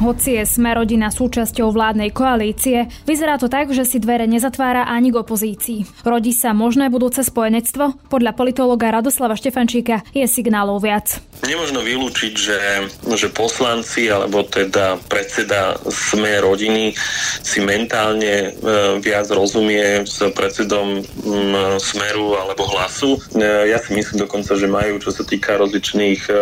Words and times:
Hoci 0.00 0.40
je 0.40 0.48
sme 0.48 0.72
rodina 0.72 1.12
súčasťou 1.12 1.76
vládnej 1.76 2.08
koalície, 2.16 2.88
vyzerá 3.04 3.36
to 3.36 3.52
tak, 3.52 3.68
že 3.68 3.84
si 3.84 4.00
dvere 4.00 4.24
nezatvára 4.24 4.88
ani 4.88 5.12
k 5.12 5.20
opozícii. 5.20 5.84
Rodí 6.08 6.32
sa 6.32 6.56
možné 6.56 6.88
budúce 6.88 7.20
spojenectvo? 7.20 8.08
Podľa 8.08 8.32
politologa 8.32 8.88
Radoslava 8.88 9.36
Štefančíka 9.36 10.00
je 10.16 10.24
signálov 10.24 10.80
viac. 10.80 11.20
Nemožno 11.44 11.84
vylúčiť, 11.84 12.32
že, 12.32 12.60
že 13.12 13.28
poslanci 13.28 14.08
alebo 14.08 14.40
teda 14.40 14.96
predseda 15.04 15.76
sme 15.92 16.36
rodiny 16.40 16.96
si 17.44 17.60
mentálne 17.60 18.56
e, 18.56 19.00
viac 19.04 19.28
rozumie 19.28 20.04
s 20.04 20.20
predsedom 20.32 21.00
Smeru 21.80 22.40
alebo 22.40 22.68
Hlasu. 22.72 23.20
E, 23.36 23.72
ja 23.72 23.76
si 23.80 23.96
myslím 23.96 24.24
dokonca, 24.24 24.56
že 24.56 24.68
majú, 24.68 25.00
čo 25.00 25.12
sa 25.12 25.24
týka 25.24 25.60
rozličných 25.60 26.20
e, 26.28 26.32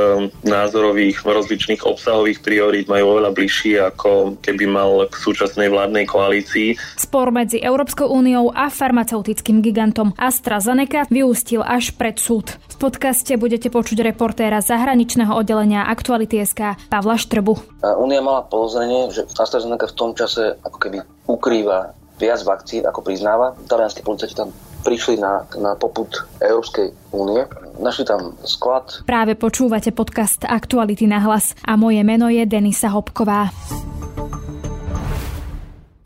názorových, 0.46 1.26
rozličných 1.26 1.82
obsahových 1.86 2.42
priorít, 2.42 2.90
majú 2.90 3.18
oveľa 3.18 3.30
bližšie 3.34 3.47
bližší, 3.48 3.80
ako 3.80 4.36
keby 4.44 4.68
mal 4.68 5.08
k 5.08 5.16
súčasnej 5.16 5.72
vládnej 5.72 6.04
koalícii. 6.04 6.76
Spor 7.00 7.32
medzi 7.32 7.56
Európskou 7.56 8.04
úniou 8.04 8.52
a 8.52 8.68
farmaceutickým 8.68 9.64
gigantom 9.64 10.12
AstraZeneca 10.20 11.08
vyústil 11.08 11.64
až 11.64 11.96
pred 11.96 12.20
súd. 12.20 12.60
V 12.68 12.76
podcaste 12.76 13.32
budete 13.40 13.72
počuť 13.72 14.04
reportéra 14.04 14.60
zahraničného 14.60 15.32
oddelenia 15.32 15.88
Aktuality.sk 15.88 16.76
Pavla 16.92 17.16
Štrbu. 17.16 17.80
Únia 17.96 18.20
mala 18.20 18.44
podozrenie, 18.44 19.08
že 19.16 19.24
AstraZeneca 19.24 19.88
v 19.88 19.96
tom 19.96 20.12
čase 20.12 20.60
ako 20.60 20.76
keby 20.76 21.00
ukrýva 21.24 21.96
viac 22.20 22.44
vakcín, 22.44 22.84
ako 22.84 23.00
priznáva. 23.00 23.56
Talianskí 23.64 24.04
policajti 24.04 24.36
tam 24.36 24.52
prišli 24.84 25.16
na, 25.16 25.48
na 25.56 25.72
poput 25.72 26.12
Európskej 26.44 26.92
únie. 27.16 27.48
Našli 27.78 28.04
tam 28.04 28.34
sklad. 28.42 29.06
Práve 29.06 29.38
počúvate 29.38 29.94
podcast 29.94 30.42
Aktuality 30.42 31.06
na 31.06 31.22
hlas 31.22 31.54
a 31.62 31.78
moje 31.78 32.02
meno 32.02 32.26
je 32.26 32.42
Denisa 32.42 32.90
Hopková. 32.90 33.54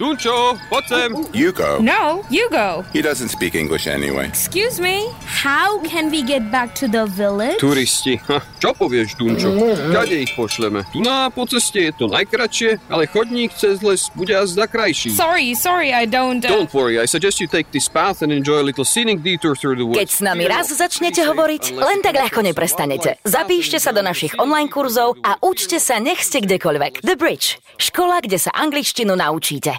Dunčo, 0.02 0.58
poď 0.66 0.84
sem. 0.90 1.10
You 1.30 1.54
go. 1.54 1.78
No, 1.78 2.26
you 2.26 2.50
go. 2.50 2.82
He 2.90 3.06
doesn't 3.06 3.30
speak 3.30 3.54
English 3.54 3.86
anyway. 3.86 4.26
Excuse 4.26 4.82
me, 4.82 5.06
how 5.22 5.78
can 5.86 6.10
we 6.10 6.26
get 6.26 6.50
back 6.50 6.74
to 6.82 6.90
the 6.90 7.06
village? 7.06 7.62
Turisti. 7.62 8.18
Ha, 8.26 8.42
čo 8.58 8.74
povieš, 8.74 9.14
Dunčo? 9.14 9.54
Kade 9.94 10.26
ich 10.26 10.34
pošleme? 10.34 10.82
Tu 10.90 11.06
na 11.06 11.30
po 11.30 11.46
ceste 11.46 11.86
je 11.86 11.94
to 11.94 12.10
najkračšie, 12.10 12.82
ale 12.90 13.06
chodník 13.06 13.54
cez 13.54 13.78
les 13.86 14.10
bude 14.18 14.34
azda 14.34 14.66
krajší. 14.66 15.14
Sorry, 15.14 15.54
sorry, 15.54 15.94
I 15.94 16.02
don't... 16.10 16.42
Uh... 16.42 16.50
Don't 16.50 16.74
worry, 16.74 16.98
I 16.98 17.06
suggest 17.06 17.38
you 17.38 17.46
take 17.46 17.70
this 17.70 17.86
path 17.86 18.26
and 18.26 18.34
enjoy 18.34 18.58
a 18.58 18.66
little 18.66 18.82
scenic 18.82 19.22
detour 19.22 19.54
through 19.54 19.78
the 19.78 19.86
woods. 19.86 20.02
Keď 20.02 20.10
s 20.10 20.18
nami 20.18 20.50
raz 20.50 20.66
začnete 20.66 21.22
hovoriť, 21.22 21.78
len 21.78 22.02
tak 22.02 22.18
ľahko 22.18 22.42
neprestanete. 22.42 23.22
Zapíšte 23.22 23.78
sa 23.78 23.94
do 23.94 24.02
našich 24.02 24.34
online 24.42 24.66
kurzov 24.66 25.14
a 25.22 25.38
učte 25.46 25.78
sa 25.78 26.02
nech 26.02 26.26
ste 26.26 26.42
kdekoľvek. 26.42 27.06
The 27.06 27.14
Bridge. 27.14 27.62
Škola, 27.78 28.18
kde 28.18 28.42
sa 28.42 28.50
angličtinu 28.50 29.14
naučíte. 29.14 29.78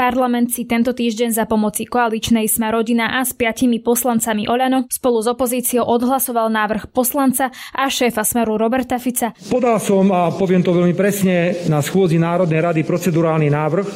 Parlament 0.00 0.48
si 0.48 0.64
tento 0.64 0.96
týždeň 0.96 1.36
za 1.36 1.44
pomoci 1.44 1.84
koaličnej 1.84 2.48
Sme 2.48 2.72
rodina 2.72 3.20
a 3.20 3.20
s 3.20 3.36
piatimi 3.36 3.84
poslancami 3.84 4.48
Oľano 4.48 4.88
spolu 4.88 5.20
s 5.20 5.28
opozíciou 5.28 5.84
odhlasoval 5.84 6.48
návrh 6.48 6.88
poslanca 6.88 7.52
a 7.76 7.84
šéfa 7.84 8.24
Smeru 8.24 8.56
Roberta 8.56 8.96
Fica. 8.96 9.36
Podal 9.52 9.76
som, 9.76 10.08
a 10.08 10.32
poviem 10.32 10.64
to 10.64 10.72
veľmi 10.72 10.96
presne, 10.96 11.52
na 11.68 11.84
schôdzi 11.84 12.16
Národnej 12.16 12.64
rady 12.64 12.80
procedurálny 12.80 13.52
návrh, 13.52 13.86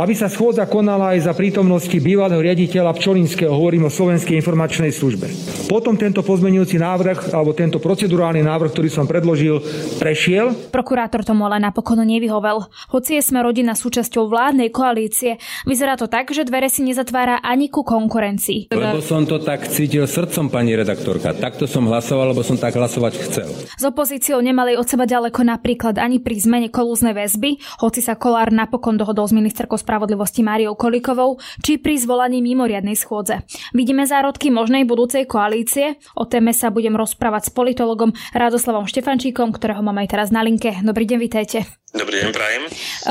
aby 0.00 0.16
sa 0.16 0.32
schôdza 0.32 0.64
konala 0.64 1.12
aj 1.12 1.28
za 1.28 1.36
prítomnosti 1.36 2.00
bývalého 2.00 2.40
riaditeľa 2.40 2.96
Pčolinského, 2.96 3.52
hovorím 3.52 3.92
o 3.92 3.92
Slovenskej 3.92 4.40
informačnej 4.40 4.88
službe. 4.88 5.28
Potom 5.68 6.00
tento 6.00 6.24
pozmenujúci 6.24 6.80
návrh, 6.80 7.28
alebo 7.36 7.52
tento 7.52 7.76
procedurálny 7.76 8.40
návrh, 8.40 8.72
ktorý 8.72 8.88
som 8.88 9.04
predložil, 9.04 9.60
prešiel. 10.00 10.72
Prokurátor 10.72 11.28
tomu 11.28 11.44
ale 11.44 11.60
napokon 11.60 12.00
nevyhovel. 12.00 12.72
Hoci 12.88 13.20
je 13.20 13.22
Sme 13.28 13.44
rodina 13.44 13.76
súčasťou 13.76 14.32
vládnej 14.32 14.72
koalície, 14.72 15.36
Vyzerá 15.68 15.94
to 15.98 16.06
tak, 16.06 16.30
že 16.30 16.46
dvere 16.46 16.72
si 16.72 16.82
nezatvára 16.86 17.42
ani 17.42 17.68
ku 17.68 17.82
konkurencii. 17.84 18.72
Lebo 18.72 19.02
som 19.04 19.26
to 19.26 19.42
tak 19.42 19.66
cítil 19.68 20.08
srdcom, 20.08 20.48
pani 20.48 20.74
redaktorka. 20.78 21.34
Takto 21.36 21.66
som 21.68 21.86
hlasoval, 21.86 22.32
lebo 22.32 22.42
som 22.46 22.56
tak 22.56 22.74
hlasovať 22.78 23.12
chcel. 23.28 23.48
S 23.76 23.84
opozíciou 23.84 24.40
nemali 24.40 24.78
od 24.78 24.86
seba 24.86 25.04
ďaleko 25.08 25.44
napríklad 25.44 25.98
ani 25.98 26.22
pri 26.22 26.38
zmene 26.38 26.68
kolúznej 26.70 27.12
väzby, 27.12 27.58
hoci 27.82 28.00
sa 28.00 28.14
Kolár 28.16 28.54
napokon 28.54 28.96
dohodol 28.96 29.26
s 29.26 29.34
ministerkou 29.34 29.76
spravodlivosti 29.76 30.46
Máriou 30.46 30.78
Kolikovou, 30.78 31.42
či 31.60 31.78
pri 31.82 31.98
zvolaní 31.98 32.40
mimoriadnej 32.40 32.94
schôdze. 32.94 33.42
Vidíme 33.74 34.06
zárodky 34.06 34.52
možnej 34.52 34.86
budúcej 34.86 35.26
koalície. 35.26 35.98
O 36.14 36.28
téme 36.28 36.54
sa 36.54 36.70
budem 36.70 36.94
rozprávať 36.94 37.48
s 37.48 37.54
politologom 37.54 38.14
Radoslavom 38.36 38.86
Štefančíkom, 38.86 39.50
ktorého 39.50 39.82
mám 39.82 39.98
aj 39.98 40.08
teraz 40.12 40.28
na 40.30 40.44
linke. 40.44 40.76
Dobrý 40.84 41.04
deň, 41.08 41.18
vitajte. 41.18 41.81
Dobrý 41.92 42.24
deň, 42.24 42.32
prajem. 42.32 42.62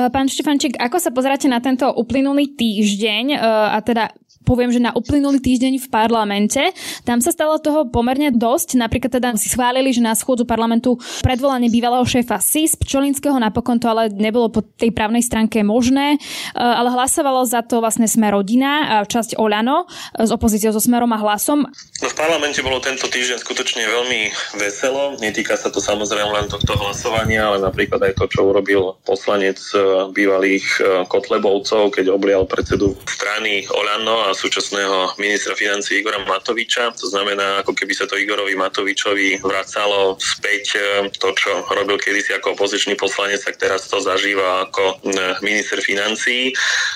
Pán 0.09 0.25
Štefančík, 0.25 0.73
ako 0.81 0.97
sa 0.97 1.13
pozeráte 1.13 1.45
na 1.45 1.61
tento 1.61 1.85
uplynulý 1.85 2.57
týždeň 2.57 3.37
a 3.37 3.77
teda 3.85 4.09
poviem, 4.43 4.73
že 4.73 4.81
na 4.81 4.91
uplynulý 4.93 5.39
týždeň 5.39 5.81
v 5.81 5.87
parlamente. 5.87 6.61
Tam 7.07 7.21
sa 7.23 7.31
stalo 7.33 7.61
toho 7.61 7.87
pomerne 7.87 8.33
dosť. 8.33 8.77
Napríklad 8.79 9.11
teda 9.17 9.29
si 9.37 9.47
schválili, 9.49 9.93
že 9.93 10.03
na 10.03 10.17
schôdzu 10.17 10.43
parlamentu 10.45 10.97
predvolanie 11.21 11.69
bývalého 11.71 12.03
šéfa 12.03 12.41
SIS 12.41 12.77
Pčolinského, 12.77 13.37
napokon 13.37 13.77
to 13.77 13.87
ale 13.87 14.09
nebolo 14.11 14.49
po 14.51 14.61
tej 14.63 14.91
právnej 14.91 15.21
stránke 15.21 15.61
možné, 15.61 16.15
e, 16.15 16.19
ale 16.57 16.91
hlasovalo 16.91 17.45
za 17.45 17.61
to 17.65 17.79
vlastne 17.79 18.05
sme 18.09 18.29
rodina, 18.29 19.03
časť 19.05 19.37
Oľano, 19.37 19.85
s 20.17 20.29
opozíciou 20.29 20.73
so 20.73 20.81
Smerom 20.81 21.11
a 21.13 21.19
hlasom. 21.21 21.67
No 22.01 22.07
v 22.09 22.15
parlamente 22.17 22.59
bolo 22.65 22.81
tento 22.81 23.05
týždeň 23.05 23.39
skutočne 23.39 23.85
veľmi 23.85 24.21
veselo. 24.57 25.17
Netýka 25.21 25.55
sa 25.55 25.69
to 25.69 25.77
samozrejme 25.77 26.33
len 26.33 26.47
tohto 26.49 26.73
hlasovania, 26.75 27.47
ale 27.51 27.61
napríklad 27.61 28.01
aj 28.01 28.17
to, 28.17 28.25
čo 28.27 28.49
urobil 28.49 28.97
poslanec 29.05 29.61
e, 29.71 30.09
bývalých 30.09 30.65
e, 30.79 30.81
Kotlebovcov, 31.05 31.93
keď 31.93 32.11
oblial 32.11 32.49
predsedu 32.49 32.97
strany 33.05 33.63
Oľano 33.69 34.27
a 34.27 34.30
súčasného 34.33 35.15
ministra 35.21 35.53
financí 35.53 35.99
Igora 35.99 36.19
Matoviča. 36.23 36.91
To 36.97 37.07
znamená, 37.07 37.61
ako 37.63 37.75
keby 37.75 37.93
sa 37.95 38.05
to 38.07 38.17
Igorovi 38.17 38.57
Matovičovi 38.57 39.43
vracalo 39.43 40.17
späť 40.17 40.65
e, 40.75 40.81
to, 41.15 41.31
čo 41.35 41.51
robil 41.71 42.01
kedysi 42.01 42.35
ako 42.35 42.55
opozičný 42.55 42.97
poslanec, 42.97 43.43
tak 43.43 43.59
teraz 43.61 43.87
to 43.87 43.99
zažíva 43.99 44.67
ako 44.69 44.83
e, 45.03 45.15
minister 45.45 45.79
financí. 45.79 46.51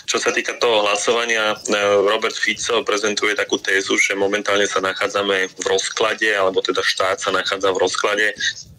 Čo 0.09 0.18
sa 0.19 0.34
týka 0.34 0.57
toho 0.57 0.84
hlasovania, 0.88 1.53
e, 1.53 1.75
Robert 2.06 2.35
Fico 2.35 2.81
prezentuje 2.81 3.35
takú 3.35 3.59
tézu, 3.59 3.96
že 4.00 4.17
momentálne 4.17 4.66
sa 4.66 4.84
nachádzame 4.84 5.52
v 5.52 5.66
rozklade, 5.66 6.29
alebo 6.31 6.59
teda 6.63 6.84
štát 6.84 7.22
sa 7.22 7.31
nachádza 7.31 7.72
v 7.72 7.81
rozklade. 7.81 8.28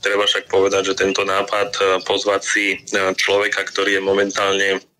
Treba 0.04 0.28
však 0.28 0.48
povedať, 0.50 0.92
že 0.92 0.98
tento 0.98 1.26
nápad 1.26 2.02
pozvať 2.06 2.42
si 2.46 2.64
človeka, 3.18 3.66
ktorý 3.66 3.98
je 3.98 4.02
momentálne 4.02 4.68
E, 4.76 4.95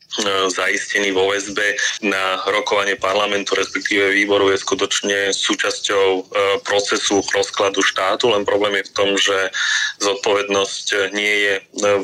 zaistený 0.49 1.13
vo 1.13 1.29
väzbe 1.29 1.77
na 2.01 2.41
rokovanie 2.49 2.97
parlamentu, 2.97 3.53
respektíve 3.53 4.17
výboru 4.17 4.49
je 4.55 4.63
skutočne 4.63 5.19
súčasťou 5.35 6.07
e, 6.09 6.23
procesu 6.65 7.21
rozkladu 7.21 7.85
štátu, 7.85 8.33
len 8.33 8.49
problém 8.49 8.81
je 8.81 8.89
v 8.89 8.95
tom, 8.97 9.11
že 9.21 9.53
zodpovednosť 10.01 11.13
nie 11.13 11.35
je 11.45 11.55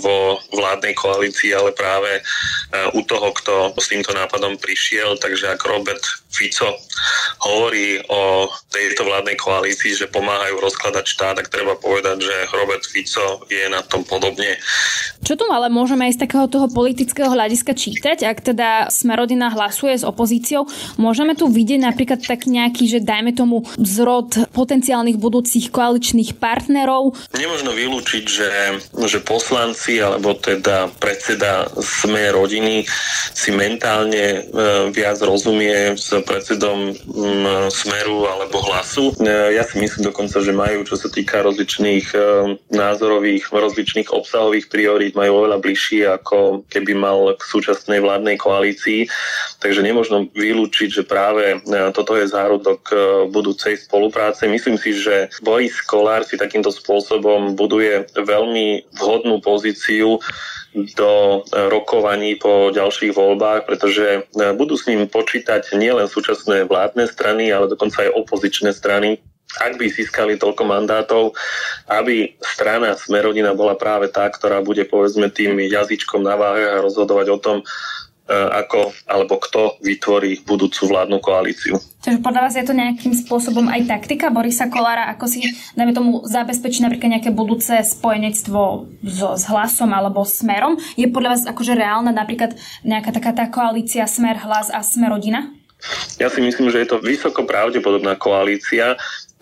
vo 0.02 0.40
vládnej 0.52 0.92
koalícii, 0.92 1.56
ale 1.56 1.72
práve 1.72 2.20
e, 2.20 2.22
u 2.92 3.00
toho, 3.06 3.32
kto 3.32 3.54
s 3.80 3.88
týmto 3.88 4.12
nápadom 4.12 4.60
prišiel. 4.60 5.16
Takže 5.16 5.56
ak 5.56 5.64
Robert 5.64 6.04
Fico 6.32 6.68
hovorí 7.48 8.00
o 8.08 8.48
tejto 8.72 9.08
vládnej 9.08 9.36
koalícii, 9.40 9.96
že 9.96 10.12
pomáhajú 10.12 10.60
rozkladať 10.60 11.04
štát, 11.04 11.34
tak 11.40 11.48
treba 11.48 11.76
povedať, 11.80 12.24
že 12.24 12.36
Robert 12.52 12.84
Fico 12.84 13.44
je 13.48 13.64
na 13.72 13.80
tom 13.84 14.04
podobne. 14.04 14.60
Čo 15.24 15.38
tu 15.38 15.44
ale 15.48 15.72
môžeme 15.72 16.08
aj 16.08 16.18
z 16.18 16.22
takého 16.28 16.46
toho 16.48 16.66
politického 16.68 17.30
hľadiska 17.30 17.72
čítať? 17.72 18.01
Pýtať, 18.02 18.26
ak 18.26 18.38
teda 18.42 18.68
Smerodina 18.90 19.54
hlasuje 19.54 19.94
s 19.94 20.02
opozíciou, 20.02 20.66
môžeme 20.98 21.38
tu 21.38 21.46
vidieť 21.46 21.86
napríklad 21.86 22.18
tak 22.18 22.50
nejaký, 22.50 22.90
že 22.90 22.98
dajme 22.98 23.30
tomu 23.30 23.62
zrod 23.78 24.50
potenciálnych 24.50 25.22
budúcich 25.22 25.70
koaličných 25.70 26.34
partnerov? 26.42 27.14
Nemožno 27.38 27.70
vylúčiť, 27.70 28.24
že, 28.26 28.50
že 29.06 29.22
poslanci 29.22 30.02
alebo 30.02 30.34
teda 30.34 30.90
predseda 30.98 31.70
Sme 31.78 32.34
rodiny 32.34 32.90
si 33.30 33.54
mentálne 33.54 34.26
e, 34.34 34.40
viac 34.90 35.22
rozumie 35.22 35.94
s 35.94 36.10
predsedom 36.26 36.90
Smeru 37.70 38.26
alebo 38.26 38.66
Hlasu. 38.66 39.14
E, 39.22 39.54
ja 39.54 39.62
si 39.62 39.78
myslím 39.78 40.10
dokonca, 40.10 40.42
že 40.42 40.50
majú, 40.50 40.82
čo 40.82 40.98
sa 40.98 41.06
týka 41.06 41.38
rozličných 41.46 42.06
e, 42.10 42.18
názorových, 42.74 43.46
rozličných 43.46 44.10
obsahových 44.10 44.66
priorít, 44.66 45.14
majú 45.14 45.46
oveľa 45.46 45.62
bližšie 45.62 46.02
ako 46.18 46.66
keby 46.66 46.98
mal 46.98 47.38
k 47.38 47.42
súčasnej 47.46 47.81
súčasnej 47.82 47.98
vládnej 47.98 48.38
koalícii. 48.38 49.10
Takže 49.58 49.82
nemôžno 49.82 50.30
vylúčiť, 50.30 50.88
že 50.88 51.02
práve 51.02 51.58
e, 51.58 51.90
toto 51.90 52.14
je 52.14 52.30
zárodok 52.30 52.80
e, 52.88 52.94
budúcej 53.26 53.74
spolupráce. 53.74 54.46
Myslím 54.46 54.78
si, 54.78 54.94
že 54.94 55.26
Boris 55.42 55.74
Kolár 55.82 56.22
si 56.22 56.38
takýmto 56.38 56.70
spôsobom 56.70 57.58
buduje 57.58 58.06
veľmi 58.14 58.94
vhodnú 58.94 59.42
pozíciu 59.42 60.22
do 60.72 61.44
rokovaní 61.52 62.40
po 62.40 62.72
ďalších 62.72 63.12
voľbách, 63.12 63.68
pretože 63.68 64.24
budú 64.56 64.72
s 64.72 64.88
ním 64.88 65.04
počítať 65.04 65.76
nielen 65.76 66.08
súčasné 66.08 66.64
vládne 66.64 67.04
strany, 67.12 67.52
ale 67.52 67.68
dokonca 67.68 68.08
aj 68.08 68.16
opozičné 68.16 68.72
strany, 68.72 69.20
ak 69.60 69.76
by 69.76 69.86
získali 69.90 70.40
toľko 70.40 70.62
mandátov, 70.64 71.36
aby 71.90 72.32
strana 72.40 72.96
Smerodina 72.96 73.52
bola 73.52 73.76
práve 73.76 74.08
tá, 74.08 74.24
ktorá 74.30 74.64
bude 74.64 74.88
povedzme 74.88 75.28
tým 75.28 75.60
jazyčkom 75.60 76.24
na 76.24 76.38
váhe 76.38 76.64
a 76.64 76.80
rozhodovať 76.80 77.26
o 77.34 77.38
tom, 77.38 77.58
E, 78.22 78.38
ako 78.38 78.94
alebo 79.10 79.34
kto 79.42 79.82
vytvorí 79.82 80.46
budúcu 80.46 80.88
vládnu 80.88 81.18
koalíciu. 81.18 81.74
Čiže 82.06 82.22
podľa 82.22 82.46
vás 82.46 82.54
je 82.54 82.62
to 82.62 82.70
nejakým 82.70 83.10
spôsobom 83.18 83.66
aj 83.66 83.90
taktika 83.90 84.30
Borisa 84.30 84.70
Kolára, 84.70 85.10
ako 85.10 85.26
si, 85.26 85.42
dajme 85.74 85.90
tomu, 85.90 86.22
zabezpečiť 86.24 86.86
napríklad 86.86 87.18
nejaké 87.18 87.30
budúce 87.34 87.74
spojenectvo 87.82 88.86
so, 89.04 89.28
s 89.34 89.44
hlasom 89.50 89.90
alebo 89.90 90.22
smerom? 90.22 90.78
Je 90.94 91.10
podľa 91.10 91.34
vás 91.34 91.42
akože 91.50 91.74
reálna 91.74 92.14
napríklad 92.14 92.54
nejaká 92.86 93.10
taká 93.10 93.34
tá 93.34 93.50
koalícia 93.50 94.06
Smer, 94.06 94.38
Hlas 94.38 94.70
a 94.70 94.86
Smerodina? 94.86 95.50
Ja 96.22 96.30
si 96.30 96.38
myslím, 96.38 96.70
že 96.70 96.86
je 96.86 96.94
to 96.94 97.02
vysoko 97.02 97.42
pravdepodobná 97.42 98.14
koalícia 98.14 98.94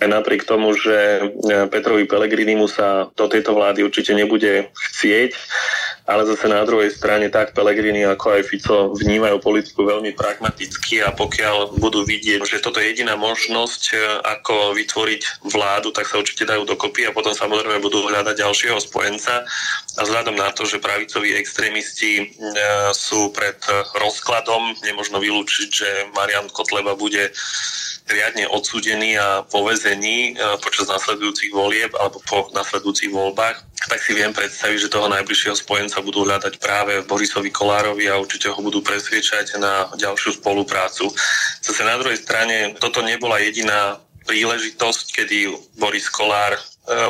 napriek 0.08 0.49
tomu, 0.49 0.73
že 0.73 0.97
e, 0.97 1.23
Petrovi 1.69 2.08
Pelegrinimu 2.08 2.64
sa 2.64 3.12
do 3.12 3.26
tejto 3.29 3.52
vlády 3.52 3.85
určite 3.85 4.17
nebude 4.17 4.73
chcieť, 4.73 5.37
ale 6.08 6.25
zase 6.25 6.49
na 6.49 6.64
druhej 6.64 6.88
strane 6.88 7.29
tak 7.29 7.52
Pelegrini 7.52 8.08
ako 8.08 8.41
aj 8.41 8.43
Fico 8.49 8.76
vnímajú 8.97 9.37
politiku 9.44 9.85
veľmi 9.85 10.17
pragmaticky 10.17 11.05
a 11.05 11.12
pokiaľ 11.12 11.76
budú 11.76 12.08
vidieť, 12.08 12.41
že 12.49 12.64
toto 12.64 12.81
je 12.81 12.97
jediná 12.97 13.20
možnosť, 13.20 13.82
e, 13.93 13.97
ako 14.25 14.73
vytvoriť 14.81 15.44
vládu, 15.52 15.93
tak 15.93 16.08
sa 16.08 16.17
určite 16.17 16.49
dajú 16.49 16.64
dokopy 16.64 17.05
a 17.05 17.12
potom 17.12 17.37
samozrejme 17.37 17.85
budú 17.85 18.00
hľadať 18.08 18.41
ďalšieho 18.41 18.81
spojenca. 18.81 19.44
A 19.97 20.00
vzhľadom 20.00 20.38
na 20.38 20.49
to, 20.56 20.64
že 20.64 20.81
pravicoví 20.81 21.37
extrémisti 21.37 22.12
e, 22.17 22.25
sú 22.97 23.29
pred 23.37 23.61
rozkladom, 24.00 24.81
nemožno 24.81 25.20
vylúčiť, 25.20 25.69
že 25.69 25.88
Marian 26.17 26.49
Kotleba 26.49 26.97
bude 26.97 27.32
riadne 28.10 28.44
odsúdený 28.50 29.16
a 29.16 29.46
po 29.46 29.62
e, 29.62 30.34
počas 30.58 30.90
nasledujúcich 30.90 31.54
volieb 31.54 31.94
alebo 31.96 32.18
po 32.26 32.50
nasledujúcich 32.52 33.14
voľbách, 33.14 33.56
tak 33.88 34.02
si 34.02 34.12
viem 34.12 34.34
predstaviť, 34.34 34.76
že 34.76 34.92
toho 34.92 35.08
najbližšieho 35.08 35.56
spojenca 35.56 36.04
budú 36.04 36.26
hľadať 36.26 36.60
práve 36.60 37.00
Borisovi 37.06 37.48
Kolárovi 37.48 38.10
a 38.10 38.20
určite 38.20 38.50
ho 38.52 38.60
budú 38.60 38.82
presviečať 38.84 39.56
na 39.56 39.88
ďalšiu 39.96 40.42
spoluprácu. 40.42 41.08
Zase 41.62 41.82
na 41.86 41.96
druhej 41.96 42.20
strane 42.20 42.76
toto 42.76 43.00
nebola 43.00 43.40
jediná 43.40 44.02
príležitosť, 44.28 45.06
kedy 45.16 45.38
Boris 45.80 46.10
Kolár 46.12 46.54
e, 46.54 46.60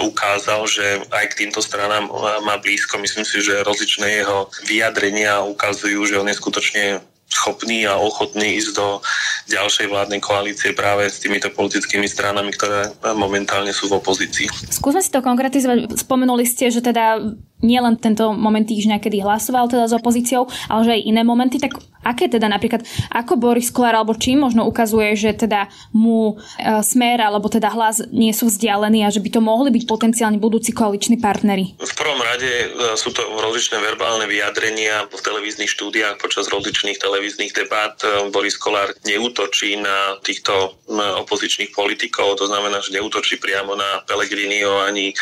ukázal, 0.06 0.62
že 0.70 1.04
aj 1.10 1.24
k 1.34 1.38
týmto 1.44 1.60
stranám 1.64 2.06
má 2.46 2.56
blízko. 2.62 3.02
Myslím 3.02 3.26
si, 3.26 3.42
že 3.42 3.66
rozličné 3.66 4.22
jeho 4.22 4.46
vyjadrenia 4.68 5.42
ukazujú, 5.42 6.06
že 6.06 6.20
on 6.20 6.28
je 6.30 6.38
skutočne 6.38 6.84
schopný 7.30 7.86
a 7.86 7.94
ochotný 7.96 8.58
ísť 8.58 8.70
do 8.74 8.98
ďalšej 9.46 9.86
vládnej 9.86 10.20
koalície 10.20 10.74
práve 10.74 11.06
s 11.06 11.22
týmito 11.22 11.48
politickými 11.54 12.10
stranami, 12.10 12.50
ktoré 12.50 12.90
momentálne 13.14 13.70
sú 13.70 13.86
v 13.86 14.02
opozícii. 14.02 14.50
Skúsme 14.68 15.00
si 15.00 15.14
to 15.14 15.22
konkretizovať. 15.22 15.94
Spomenuli 15.94 16.42
ste, 16.42 16.74
že 16.74 16.82
teda 16.82 17.22
nielen 17.60 17.96
tento 18.00 18.32
moment 18.32 18.64
týždňa, 18.64 19.00
kedy 19.00 19.24
hlasoval 19.24 19.68
teda 19.68 19.88
s 19.88 19.96
opozíciou, 19.96 20.48
ale 20.68 20.80
že 20.84 20.94
aj 20.96 21.02
iné 21.06 21.22
momenty, 21.24 21.60
tak 21.60 21.76
aké 22.00 22.32
teda 22.32 22.48
napríklad, 22.48 22.80
ako 23.12 23.36
Boris 23.36 23.68
Kolár 23.68 24.00
alebo 24.00 24.16
čím 24.16 24.40
možno 24.40 24.64
ukazuje, 24.64 25.12
že 25.16 25.36
teda 25.36 25.68
mu 25.92 26.40
e, 26.56 26.80
smer 26.80 27.20
alebo 27.20 27.52
teda 27.52 27.68
hlas 27.68 28.00
nie 28.08 28.32
sú 28.32 28.48
vzdialení 28.48 29.04
a 29.04 29.12
že 29.12 29.20
by 29.20 29.28
to 29.28 29.40
mohli 29.44 29.68
byť 29.68 29.84
potenciálne 29.84 30.40
budúci 30.40 30.72
koaliční 30.72 31.20
partnery? 31.20 31.76
V 31.76 31.94
prvom 31.96 32.20
rade 32.24 32.48
e, 32.48 32.66
sú 32.96 33.12
to 33.12 33.20
rozličné 33.20 33.84
verbálne 33.84 34.24
vyjadrenia 34.24 35.12
v 35.12 35.20
televíznych 35.20 35.68
štúdiách 35.68 36.16
počas 36.16 36.48
rozličných 36.48 36.96
televíznych 36.96 37.52
debát. 37.52 38.00
E, 38.00 38.32
Boris 38.32 38.56
Kolár 38.56 38.96
neútočí 39.04 39.76
na 39.76 40.16
týchto 40.24 40.80
opozičných 40.90 41.70
politikov, 41.76 42.40
to 42.40 42.48
znamená, 42.48 42.82
že 42.82 42.96
neútočí 42.96 43.36
priamo 43.38 43.76
na 43.76 44.02
Pelegrinio 44.08 44.82
ani, 44.82 45.12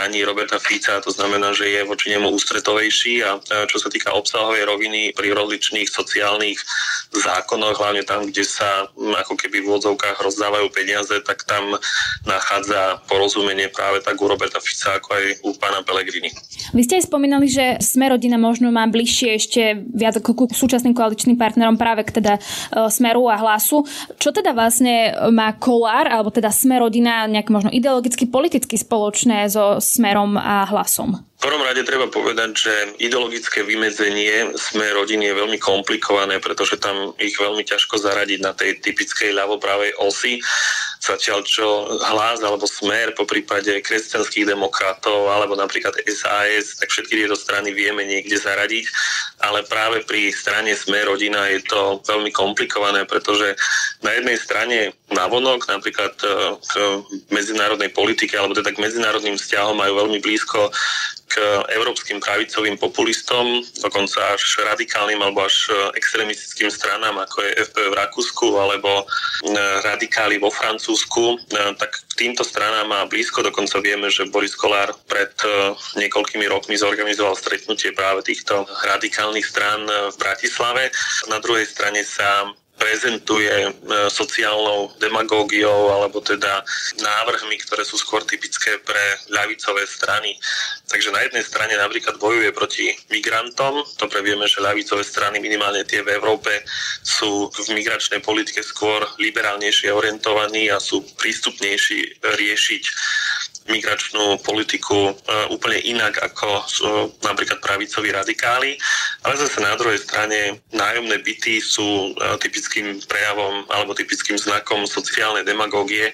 ani 0.00 0.24
Roberta 0.24 0.58
Fica, 0.58 0.98
to 1.04 1.12
znamená, 1.12 1.52
že 1.52 1.73
je 1.74 1.88
voči 1.88 2.14
nemu 2.14 2.30
ústretovejší 2.30 3.14
a 3.26 3.38
čo 3.66 3.76
sa 3.82 3.88
týka 3.90 4.14
obsahovej 4.14 4.62
roviny 4.62 5.10
pri 5.16 5.34
rozličných 5.34 5.90
sociálnych 5.90 6.58
zákonoch, 7.14 7.78
hlavne 7.78 8.02
tam, 8.02 8.26
kde 8.26 8.42
sa 8.42 8.90
ako 8.94 9.38
keby 9.38 9.62
v 9.62 9.68
úvodzovkách 9.70 10.18
rozdávajú 10.18 10.66
peniaze, 10.74 11.14
tak 11.22 11.46
tam 11.46 11.78
nachádza 12.26 13.02
porozumenie 13.06 13.70
práve 13.70 14.02
tak 14.02 14.18
u 14.18 14.26
Roberta 14.26 14.58
Fica, 14.58 14.98
ako 14.98 15.08
aj 15.14 15.24
u 15.46 15.50
pána 15.54 15.86
Pellegrini. 15.86 16.30
Vy 16.74 16.82
ste 16.82 16.98
aj 16.98 17.06
spomínali, 17.06 17.46
že 17.46 17.78
Sme 17.84 18.10
rodina 18.10 18.34
možno 18.40 18.74
má 18.74 18.82
bližšie 18.90 19.28
ešte 19.38 19.62
viac 19.94 20.18
ku 20.20 20.34
súčasným 20.50 20.96
koaličným 20.96 21.38
partnerom 21.38 21.78
práve 21.78 22.02
k 22.06 22.18
teda 22.18 22.38
e, 22.38 22.40
Smeru 22.90 23.30
a 23.30 23.38
Hlasu. 23.38 23.86
Čo 24.18 24.34
teda 24.34 24.50
vlastne 24.50 25.14
má 25.30 25.54
Kolár, 25.54 26.10
alebo 26.10 26.34
teda 26.34 26.50
Sme 26.50 26.82
rodina 26.82 27.30
nejak 27.30 27.50
možno 27.50 27.70
ideologicky, 27.70 28.26
politicky 28.26 28.74
spoločné 28.74 29.46
so 29.46 29.78
Smerom 29.78 30.34
a 30.34 30.66
Hlasom? 30.66 31.22
Prvom 31.44 31.60
rade 31.60 31.84
treba 31.84 32.08
povedať, 32.08 32.50
že 32.56 32.74
ideologické 33.04 33.60
vymedzenie 33.68 34.56
sme 34.56 34.96
rodiny 34.96 35.28
je 35.28 35.38
veľmi 35.44 35.60
komplikované, 35.60 36.40
pretože 36.40 36.80
tam 36.80 37.12
ich 37.20 37.36
veľmi 37.36 37.60
ťažko 37.60 38.00
zaradiť 38.00 38.40
na 38.40 38.56
tej 38.56 38.80
typickej 38.80 39.36
ľavopravej 39.36 39.92
osi. 40.00 40.40
Zatiaľ 41.04 41.44
čo 41.44 42.00
hlas 42.00 42.40
alebo 42.40 42.64
smer 42.64 43.12
po 43.12 43.28
prípade 43.28 43.76
kresťanských 43.84 44.56
demokratov 44.56 45.28
alebo 45.28 45.52
napríklad 45.52 45.92
SAS, 46.08 46.80
tak 46.80 46.88
všetky 46.88 47.12
tieto 47.12 47.36
strany 47.36 47.76
vieme 47.76 48.08
niekde 48.08 48.40
zaradiť, 48.40 48.88
ale 49.44 49.68
práve 49.68 50.00
pri 50.08 50.32
strane 50.32 50.72
smer 50.72 51.12
rodina 51.12 51.52
je 51.52 51.60
to 51.68 52.00
veľmi 52.08 52.32
komplikované, 52.32 53.04
pretože 53.04 53.52
na 54.00 54.16
jednej 54.16 54.40
strane 54.40 54.96
navonok, 55.14 55.70
napríklad 55.70 56.14
e, 56.20 56.26
k 56.58 57.30
medzinárodnej 57.30 57.94
politike 57.94 58.34
alebo 58.34 58.58
teda 58.58 58.74
k 58.74 58.82
medzinárodným 58.82 59.38
vzťahom 59.38 59.78
majú 59.78 60.04
veľmi 60.04 60.18
blízko 60.18 60.74
k 61.34 61.42
európskym 61.74 62.22
pravicovým 62.22 62.78
populistom, 62.78 63.58
dokonca 63.82 64.22
až 64.38 64.62
radikálnym 64.70 65.18
alebo 65.18 65.42
až 65.42 65.66
extremistickým 65.98 66.70
stranám, 66.70 67.18
ako 67.18 67.42
je 67.42 67.58
FPV 67.66 67.86
v 67.90 67.98
Rakúsku 67.98 68.46
alebo 68.54 69.02
e, 69.02 69.04
radikáli 69.82 70.38
vo 70.38 70.54
Francúzsku, 70.54 71.34
e, 71.34 71.36
tak 71.74 71.90
k 71.90 72.12
týmto 72.14 72.46
stranám 72.46 72.86
má 72.86 73.02
blízko. 73.10 73.42
Dokonca 73.42 73.82
vieme, 73.82 74.14
že 74.14 74.30
Boris 74.30 74.54
Kolár 74.54 74.94
pred 75.10 75.34
e, 75.42 75.74
niekoľkými 76.06 76.46
rokmi 76.46 76.78
zorganizoval 76.78 77.34
stretnutie 77.34 77.90
práve 77.90 78.22
týchto 78.22 78.62
radikálnych 78.86 79.44
strán 79.44 79.82
v 79.84 80.16
Bratislave. 80.20 80.94
Na 81.26 81.42
druhej 81.42 81.66
strane 81.66 82.06
sa 82.06 82.46
prezentuje 82.84 83.48
e, 83.48 83.70
sociálnou 84.12 84.92
demagógiou 85.00 85.88
alebo 85.88 86.20
teda 86.20 86.60
návrhmi, 87.00 87.56
ktoré 87.64 87.80
sú 87.80 87.96
skôr 87.96 88.20
typické 88.28 88.76
pre 88.84 89.00
ľavicové 89.32 89.88
strany. 89.88 90.36
Takže 90.92 91.08
na 91.08 91.24
jednej 91.24 91.40
strane 91.48 91.80
napríklad 91.80 92.20
bojuje 92.20 92.52
proti 92.52 92.92
migrantom. 93.08 93.80
Dobre 93.96 94.20
vieme, 94.20 94.44
že 94.44 94.60
ľavicové 94.60 95.00
strany, 95.00 95.40
minimálne 95.40 95.88
tie 95.88 96.04
v 96.04 96.12
Európe, 96.12 96.52
sú 97.00 97.48
v 97.48 97.72
migračnej 97.72 98.20
politike 98.20 98.60
skôr 98.60 99.00
liberálnejšie 99.16 99.88
orientovaní 99.88 100.68
a 100.68 100.76
sú 100.76 101.00
prístupnejší 101.16 102.20
riešiť 102.20 102.84
migračnú 103.64 104.44
politiku 104.44 105.10
e, 105.10 105.12
úplne 105.48 105.80
inak 105.80 106.20
ako 106.20 106.48
sú 106.68 106.88
napríklad 107.24 107.64
pravicoví 107.64 108.12
radikáli. 108.12 108.76
Ale 109.24 109.34
zase 109.40 109.64
na 109.64 109.72
druhej 109.76 110.04
strane 110.04 110.60
nájomné 110.72 111.16
byty 111.24 111.64
sú 111.64 112.12
e, 112.12 112.36
typickým 112.44 113.00
prejavom 113.08 113.64
alebo 113.72 113.96
typickým 113.96 114.36
znakom 114.36 114.84
sociálnej 114.84 115.48
demagógie 115.48 116.12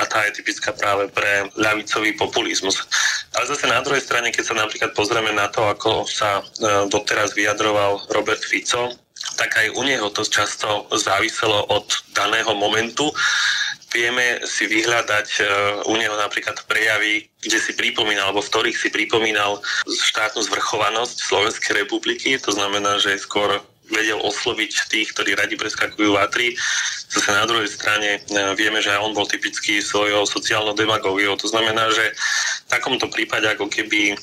a 0.00 0.02
tá 0.08 0.24
je 0.26 0.40
typická 0.40 0.72
práve 0.72 1.06
pre 1.12 1.46
ľavicový 1.54 2.16
populizmus. 2.16 2.80
Ale 3.36 3.44
zase 3.46 3.68
na 3.68 3.84
druhej 3.84 4.02
strane, 4.02 4.34
keď 4.34 4.44
sa 4.50 4.54
napríklad 4.58 4.90
pozrieme 4.96 5.30
na 5.30 5.46
to, 5.52 5.68
ako 5.68 6.08
sa 6.08 6.40
e, 6.40 6.42
doteraz 6.90 7.36
vyjadroval 7.38 8.10
Robert 8.10 8.42
Fico, 8.42 8.90
tak 9.38 9.54
aj 9.54 9.78
u 9.78 9.82
neho 9.86 10.10
to 10.10 10.26
často 10.26 10.90
záviselo 10.98 11.62
od 11.70 11.86
daného 12.10 12.52
momentu 12.58 13.06
vieme 13.92 14.42
si 14.48 14.66
vyhľadať 14.66 15.28
e, 15.38 15.42
u 15.86 15.94
neho 15.94 16.16
napríklad 16.16 16.64
prejavy, 16.66 17.28
kde 17.44 17.58
si 17.60 17.72
pripomínal, 17.76 18.32
alebo 18.32 18.42
v 18.42 18.50
ktorých 18.50 18.78
si 18.80 18.88
pripomínal 18.88 19.60
štátnu 19.86 20.40
zvrchovanosť 20.42 21.16
Slovenskej 21.22 21.84
republiky. 21.84 22.36
To 22.42 22.50
znamená, 22.52 22.98
že 22.98 23.20
skôr 23.20 23.60
vedel 23.92 24.16
osloviť 24.24 24.88
tých, 24.88 25.12
ktorí 25.12 25.36
radi 25.36 25.54
preskakujú 25.60 26.16
vatry. 26.16 26.56
Zase 27.12 27.28
na 27.28 27.44
druhej 27.44 27.68
strane 27.68 28.18
e, 28.18 28.40
vieme, 28.56 28.80
že 28.80 28.96
on 28.96 29.12
bol 29.12 29.28
typický 29.28 29.84
svojou 29.84 30.24
sociálnou 30.24 30.72
demagógiou. 30.72 31.36
To 31.36 31.48
znamená, 31.48 31.92
že 31.92 32.16
v 32.66 32.68
takomto 32.72 33.12
prípade 33.12 33.52
ako 33.52 33.68
keby 33.68 34.00
e, 34.12 34.14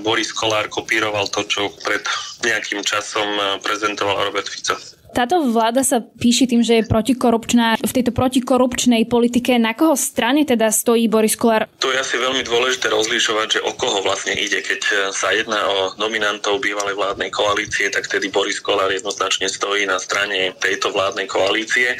Boris 0.00 0.32
Kolár 0.32 0.72
kopíroval 0.72 1.28
to, 1.28 1.44
čo 1.44 1.68
pred 1.84 2.00
nejakým 2.40 2.80
časom 2.80 3.60
prezentoval 3.60 4.32
Robert 4.32 4.48
Fico. 4.48 4.97
Táto 5.12 5.40
vláda 5.48 5.82
sa 5.82 6.04
píši 6.04 6.46
tým, 6.46 6.62
že 6.62 6.80
je 6.80 6.90
protikorupčná. 6.90 7.80
V 7.80 7.92
tejto 7.92 8.12
protikorupčnej 8.12 9.08
politike 9.08 9.56
na 9.56 9.72
koho 9.72 9.96
strane 9.96 10.44
teda 10.44 10.68
stojí 10.68 11.08
Boris 11.08 11.34
Kolár? 11.34 11.66
To 11.80 11.90
je 11.90 11.98
asi 11.98 12.20
veľmi 12.20 12.44
dôležité 12.44 12.92
rozlišovať, 12.92 13.46
že 13.58 13.64
o 13.64 13.72
koho 13.74 14.04
vlastne 14.04 14.36
ide. 14.36 14.60
Keď 14.60 15.10
sa 15.10 15.32
jedná 15.32 15.64
o 15.66 15.96
nominantov 15.96 16.60
bývalej 16.60 16.94
vládnej 16.94 17.32
koalície, 17.32 17.88
tak 17.88 18.06
tedy 18.06 18.28
Boris 18.28 18.60
Kolár 18.60 18.92
jednoznačne 18.92 19.48
stojí 19.48 19.88
na 19.88 19.96
strane 19.96 20.52
tejto 20.60 20.92
vládnej 20.92 21.26
koalície. 21.26 21.96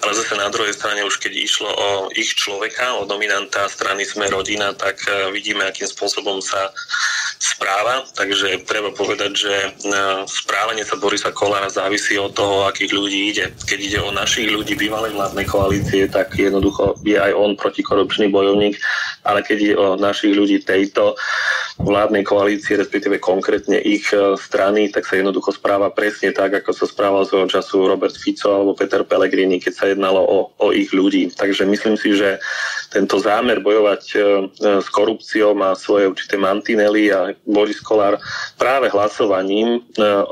Ale 0.00 0.12
zase 0.16 0.34
na 0.36 0.48
druhej 0.48 0.72
strane 0.72 1.04
už 1.04 1.20
keď 1.20 1.32
išlo 1.36 1.70
o 1.70 1.88
ich 2.12 2.32
človeka, 2.36 3.00
o 3.00 3.08
nominanta 3.08 3.68
strany 3.68 4.04
Sme 4.06 4.28
rodina, 4.30 4.72
tak 4.76 5.02
e, 5.08 5.32
vidíme, 5.32 5.66
akým 5.66 5.88
spôsobom 5.88 6.38
sa 6.38 6.70
správa. 7.54 8.02
Takže 8.18 8.66
treba 8.66 8.90
povedať, 8.90 9.32
že 9.38 9.54
e, 9.54 9.68
správanie 10.26 10.82
sa 10.82 10.98
Borisa 10.98 11.30
Kolára 11.30 11.70
závisí 11.70 12.18
od 12.18 12.34
toho, 12.34 12.66
akých 12.66 12.92
ľudí 12.92 13.20
ide. 13.30 13.54
Keď 13.54 13.78
ide 13.78 13.98
o 14.02 14.10
našich 14.10 14.50
ľudí 14.50 14.74
bývalej 14.74 15.14
vládnej 15.14 15.46
koalície, 15.46 16.10
tak 16.10 16.34
jednoducho 16.34 16.98
je 17.06 17.14
aj 17.14 17.32
on 17.32 17.54
protikorupčný 17.54 18.28
bojovník, 18.34 18.74
ale 19.26 19.42
keď 19.42 19.56
ide 19.58 19.74
o 19.74 19.98
našich 19.98 20.32
ľudí 20.32 20.62
tejto 20.62 21.18
vládnej 21.76 22.24
koalície, 22.24 22.78
respektíve 22.78 23.20
konkrétne 23.20 23.76
ich 23.76 24.08
e, 24.14 24.38
strany, 24.40 24.88
tak 24.88 25.04
sa 25.04 25.20
jednoducho 25.20 25.52
správa 25.52 25.92
presne 25.92 26.32
tak, 26.32 26.62
ako 26.62 26.72
sa 26.72 26.86
správal 26.88 27.28
svojho 27.28 27.50
času 27.52 27.84
Robert 27.84 28.16
Fico 28.16 28.48
alebo 28.48 28.72
Peter 28.72 29.04
Pellegrini, 29.04 29.60
keď 29.60 29.72
sa 29.76 29.84
jednalo 29.90 30.24
o, 30.24 30.38
o 30.56 30.66
ich 30.72 30.94
ľudí. 30.96 31.28
Takže 31.36 31.68
myslím 31.68 32.00
si, 32.00 32.16
že 32.16 32.40
tento 32.88 33.20
zámer 33.20 33.60
bojovať 33.60 34.02
e, 34.08 34.16
s 34.80 34.88
korupciou 34.88 35.52
má 35.52 35.76
svoje 35.76 36.08
určité 36.08 36.40
mantinely 36.40 37.12
a 37.12 37.36
Boris 37.44 37.82
Kolár 37.82 38.16
práve 38.56 38.88
hlasovaním 38.88 39.76
e, 39.76 39.80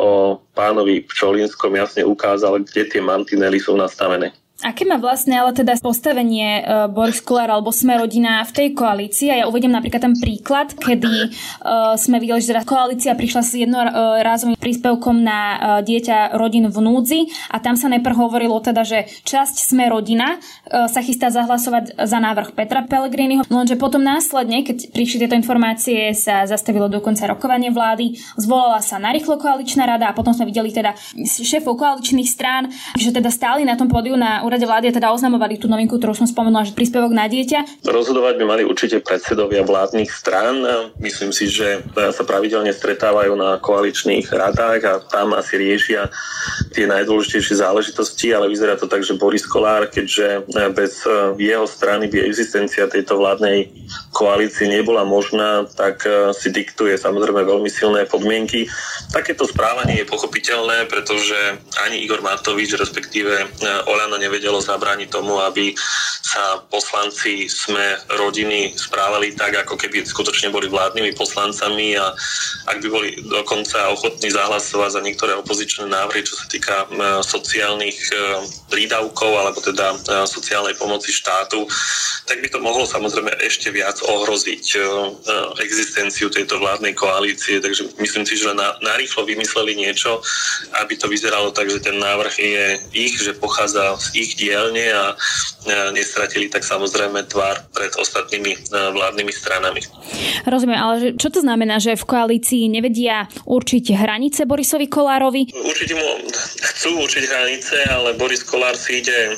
o 0.01 0.41
pánovi 0.57 1.05
Pčolinskom 1.05 1.77
jasne 1.77 2.09
ukázal, 2.09 2.65
kde 2.65 2.89
tie 2.89 3.03
mantinely 3.05 3.61
sú 3.61 3.77
nastavené. 3.77 4.33
Aké 4.65 4.89
má 4.89 4.97
vlastne 4.97 5.37
ale 5.37 5.53
teda 5.53 5.77
postavenie 5.77 6.65
uh, 6.65 6.89
Boris 6.89 7.21
Kolár 7.21 7.53
alebo 7.53 7.69
sme 7.69 8.01
rodina 8.01 8.41
v 8.49 8.53
tej 8.57 8.69
koalícii? 8.73 9.29
A 9.29 9.37
ja 9.37 9.45
uvediem 9.45 9.69
napríklad 9.69 10.01
ten 10.01 10.17
príklad, 10.17 10.73
kedy 10.73 11.29
uh, 11.29 11.93
sme 12.01 12.17
videli, 12.17 12.41
že 12.41 12.57
teda 12.57 12.65
koalícia 12.65 13.13
prišla 13.13 13.43
s 13.45 13.53
jednorázovým 13.61 14.57
príspevkom 14.57 15.21
na 15.21 15.41
uh, 15.53 15.57
dieťa 15.85 16.41
rodín 16.41 16.73
v 16.73 16.81
núdzi 16.81 17.21
a 17.53 17.61
tam 17.61 17.77
sa 17.77 17.93
najprv 17.93 18.17
hovorilo 18.17 18.57
teda, 18.65 18.89
že 18.89 19.05
časť 19.29 19.69
sme 19.69 19.85
rodina 19.93 20.41
uh, 20.41 20.89
sa 20.89 21.05
chystá 21.05 21.29
zahlasovať 21.29 22.01
za 22.01 22.17
návrh 22.17 22.57
Petra 22.57 22.89
Pellegriniho, 22.89 23.45
lenže 23.53 23.77
potom 23.77 24.01
následne, 24.01 24.65
keď 24.65 24.97
prišli 24.97 25.29
tieto 25.29 25.37
informácie, 25.37 26.17
sa 26.17 26.49
zastavilo 26.49 26.89
dokonca 26.89 27.29
rokovanie 27.29 27.69
vlády, 27.69 28.17
zvolala 28.41 28.81
sa 28.81 28.97
narýchlo 28.97 29.37
koaličná 29.37 29.85
rada 29.85 30.09
a 30.09 30.17
potom 30.17 30.33
sme 30.33 30.49
videli 30.49 30.73
teda 30.73 30.97
šéfov 31.21 31.77
koaličných 31.77 32.33
strán, 32.33 32.73
že 32.97 33.13
teda 33.13 33.29
stáli 33.29 33.69
na 33.69 33.77
tom 33.77 33.93
pódiu 33.93 34.17
na 34.17 34.41
úrade 34.55 34.71
vlády 34.71 34.95
teda 34.95 35.11
oznamovali 35.11 35.59
tú 35.59 35.67
novinku, 35.67 35.99
ktorú 35.99 36.15
som 36.15 36.31
spomenula, 36.31 36.63
že 36.63 36.79
príspevok 36.79 37.11
na 37.11 37.27
dieťa. 37.27 37.83
Rozhodovať 37.83 38.39
by 38.39 38.45
mali 38.47 38.63
určite 38.63 39.03
predsedovia 39.03 39.67
vládnych 39.67 40.07
strán. 40.07 40.63
Myslím 41.03 41.35
si, 41.35 41.51
že 41.51 41.83
sa 41.91 42.23
pravidelne 42.23 42.71
stretávajú 42.71 43.35
na 43.35 43.59
koaličných 43.59 44.31
radách 44.31 44.81
a 44.87 45.03
tam 45.03 45.35
asi 45.35 45.59
riešia 45.59 46.07
tie 46.71 46.87
najdôležitejšie 46.87 47.59
záležitosti, 47.59 48.31
ale 48.31 48.47
vyzerá 48.47 48.79
to 48.79 48.87
tak, 48.87 49.03
že 49.03 49.19
Boris 49.19 49.43
Kolár, 49.43 49.91
keďže 49.91 50.47
bez 50.71 51.03
jeho 51.35 51.67
strany 51.67 52.07
by 52.07 52.23
existencia 52.23 52.87
tejto 52.87 53.19
vládnej 53.19 53.75
koalície 54.15 54.71
nebola 54.71 55.03
možná, 55.03 55.67
tak 55.75 56.07
si 56.39 56.55
diktuje 56.55 56.95
samozrejme 56.95 57.43
veľmi 57.43 57.67
silné 57.67 58.07
podmienky. 58.07 58.71
Takéto 59.11 59.51
správanie 59.51 60.03
je 60.03 60.07
pochopiteľné, 60.07 60.87
pretože 60.87 61.35
ani 61.83 62.07
Igor 62.07 62.23
Matovič, 62.23 62.79
respektíve 62.79 63.51
Olano 63.91 64.15
nevie 64.21 64.34
nevedelo 64.35 64.59
zabrániť 64.59 65.15
tomu, 65.15 65.39
aby 65.39 65.71
sa 66.35 66.59
poslanci 66.67 67.47
sme 67.47 67.95
rodiny 68.19 68.75
správali 68.75 69.39
tak, 69.39 69.55
ako 69.63 69.79
keby 69.79 70.03
skutočne 70.03 70.51
boli 70.51 70.67
vládnymi 70.67 71.15
poslancami 71.15 71.95
a 71.95 72.11
ak 72.67 72.83
by 72.83 72.89
boli 72.91 73.11
dokonca 73.23 73.95
ochotní 73.95 74.35
zahlasovať 74.35 74.91
za 74.99 75.01
niektoré 75.07 75.39
opozičné 75.39 75.87
návrhy, 75.87 76.27
čo 76.27 76.35
sa 76.35 76.51
týka 76.51 76.91
sociálnych 77.23 77.99
e, 78.11 78.17
prídavkov 78.73 79.31
alebo 79.31 79.63
teda 79.63 79.95
e, 79.95 79.97
sociálnej 80.27 80.75
pomoci 80.75 81.15
štátu, 81.15 81.63
tak 82.27 82.41
by 82.43 82.49
to 82.51 82.59
mohlo 82.59 82.89
samozrejme 82.89 83.31
ešte 83.45 83.71
viac 83.71 84.01
ohroziť 84.03 84.65
e, 84.75 84.79
existenciu 85.63 86.33
tejto 86.33 86.59
vládnej 86.59 86.97
koalície. 86.97 87.61
Takže 87.61 87.95
myslím 88.01 88.25
si, 88.25 88.35
že 88.41 88.57
na, 88.57 88.75
narýchlo 88.81 89.29
vymysleli 89.29 89.77
niečo, 89.77 90.19
aby 90.83 90.97
to 90.97 91.07
vyzeralo 91.07 91.53
tak, 91.53 91.69
že 91.69 91.85
ten 91.85 92.01
návrh 92.01 92.35
je 92.41 92.65
ich, 92.97 93.15
že 93.21 93.37
pochádza 93.37 94.01
z 94.01 94.07
ich 94.24 94.24
dielne 94.33 94.87
a 94.89 95.05
nestratili 95.93 96.49
tak 96.49 96.65
samozrejme 96.65 97.25
tvár 97.29 97.65
pred 97.73 97.93
ostatnými 97.97 98.73
vládnymi 98.73 99.33
stranami. 99.33 99.81
Rozumiem, 100.45 100.81
ale 100.81 100.95
čo 101.17 101.29
to 101.33 101.41
znamená, 101.41 101.81
že 101.81 101.97
v 101.97 102.05
koalícii 102.05 102.69
nevedia 102.69 103.29
určiť 103.49 103.85
hranice 103.97 104.45
Borisovi 104.49 104.87
Kolárovi? 104.89 105.53
Určite 105.53 105.95
mu 105.97 106.09
chcú 106.61 107.01
určiť 107.05 107.25
hranice, 107.27 107.77
ale 107.89 108.15
Boris 108.15 108.45
Kolár 108.45 108.77
si 108.77 109.01
ide 109.01 109.33
e, 109.33 109.35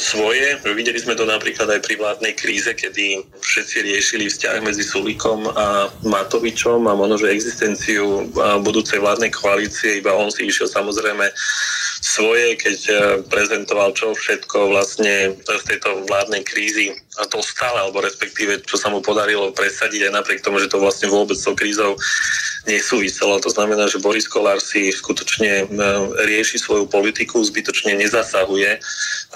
svoje. 0.00 0.58
Videli 0.64 0.96
sme 0.96 1.14
to 1.14 1.28
napríklad 1.28 1.68
aj 1.68 1.80
pri 1.84 1.94
vládnej 2.00 2.32
kríze, 2.32 2.72
kedy 2.72 3.20
všetci 3.36 3.76
riešili 3.84 4.24
vzťah 4.32 4.64
medzi 4.64 4.82
Sulíkom 4.82 5.44
a 5.52 5.92
Matovičom 6.08 6.88
a 6.88 6.96
možno, 6.96 7.20
že 7.20 7.36
existenciu 7.36 8.32
budúcej 8.64 8.98
vládnej 8.98 9.30
koalície, 9.30 10.00
iba 10.00 10.16
on 10.16 10.32
si 10.32 10.48
išiel 10.48 10.66
samozrejme 10.66 11.28
svoje, 12.00 12.56
keď 12.56 12.78
e, 12.88 12.92
prezentoval, 13.28 13.92
čo 13.92 14.10
všetko 14.10 14.25
vlastne 14.66 15.38
z 15.38 15.64
tejto 15.70 16.02
vládnej 16.10 16.42
krízy 17.16 17.56
dostal, 17.56 17.72
alebo 17.78 18.04
respektíve, 18.04 18.60
čo 18.68 18.76
sa 18.76 18.92
mu 18.92 19.00
podarilo 19.00 19.48
presadiť 19.52 20.08
aj 20.08 20.12
napriek 20.12 20.44
tomu, 20.44 20.60
že 20.60 20.68
to 20.68 20.76
vlastne 20.76 21.08
vôbec 21.08 21.36
s 21.36 21.48
tou 21.48 21.56
krízou 21.56 21.96
nesúviselo. 22.66 23.38
To 23.40 23.48
znamená, 23.48 23.86
že 23.86 24.02
Boris 24.02 24.26
Kolár 24.26 24.58
si 24.58 24.90
skutočne 24.90 25.64
e, 25.64 25.66
rieši 26.26 26.58
svoju 26.58 26.90
politiku, 26.90 27.38
zbytočne 27.40 27.94
nezasahuje, 27.94 28.82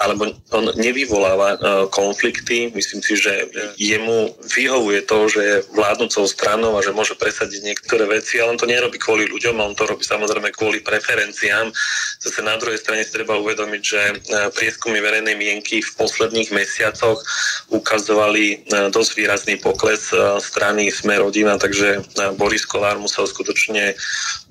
alebo 0.03 0.35
on 0.51 0.65
nevyvoláva 0.75 1.49
e, 1.55 1.57
konflikty. 1.89 2.69
Myslím 2.75 3.01
si, 3.01 3.15
že 3.15 3.47
jemu 3.79 4.35
vyhovuje 4.51 5.07
to, 5.07 5.17
že 5.31 5.41
je 5.41 5.55
vládnúcou 5.71 6.27
stranou 6.27 6.75
a 6.75 6.83
že 6.83 6.91
môže 6.91 7.15
presadiť 7.15 7.71
niektoré 7.71 8.03
veci, 8.05 8.37
ale 8.37 8.53
on 8.53 8.59
to 8.59 8.67
nerobí 8.67 8.99
kvôli 8.99 9.25
ľuďom, 9.31 9.63
on 9.63 9.73
to 9.79 9.87
robí 9.87 10.03
samozrejme 10.03 10.51
kvôli 10.51 10.83
preferenciám. 10.83 11.71
Zase 12.19 12.43
na 12.43 12.59
druhej 12.59 12.83
strane 12.83 13.07
treba 13.07 13.39
uvedomiť, 13.39 13.81
že 13.81 14.01
e, 14.11 14.13
prieskumy 14.51 14.99
verejnej 14.99 15.39
mienky 15.39 15.79
v 15.79 15.91
posledných 15.95 16.51
mesiacoch 16.51 17.23
ukazovali 17.71 18.67
dosť 18.91 19.11
výrazný 19.15 19.55
pokles 19.57 20.11
strany 20.43 20.91
Sme 20.91 21.15
rodina, 21.17 21.55
takže 21.55 22.03
Boris 22.35 22.67
Kolár 22.67 22.99
musel 22.99 23.23
skutočne 23.23 23.95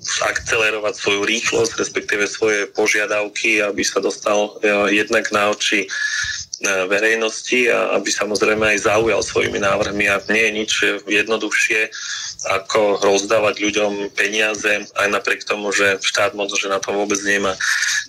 akcelerovať 0.01 0.93
svoju 0.97 1.21
rýchlosť, 1.23 1.77
respektíve 1.77 2.25
svoje 2.25 2.65
požiadavky, 2.73 3.61
aby 3.61 3.85
sa 3.85 4.01
dostal 4.01 4.57
e, 4.59 4.97
jednak 4.97 5.29
na 5.29 5.53
oči 5.53 5.85
e, 5.85 5.87
verejnosti 6.89 7.69
a 7.69 8.01
aby 8.01 8.09
samozrejme 8.09 8.65
aj 8.73 8.89
zaujal 8.89 9.21
svojimi 9.21 9.61
návrhmi 9.61 10.05
a 10.09 10.17
nie 10.33 10.41
je 10.41 10.51
nič 10.51 10.71
jednoduchšie 11.05 11.79
ako 12.41 12.97
rozdávať 13.05 13.61
ľuďom 13.61 14.13
peniaze 14.17 14.89
aj 14.97 15.07
napriek 15.13 15.45
tomu, 15.45 15.69
že 15.69 16.01
štát 16.01 16.33
možno, 16.33 16.57
že 16.57 16.73
na 16.73 16.81
tom 16.81 16.97
vôbec 16.97 17.17
nemá. 17.21 17.53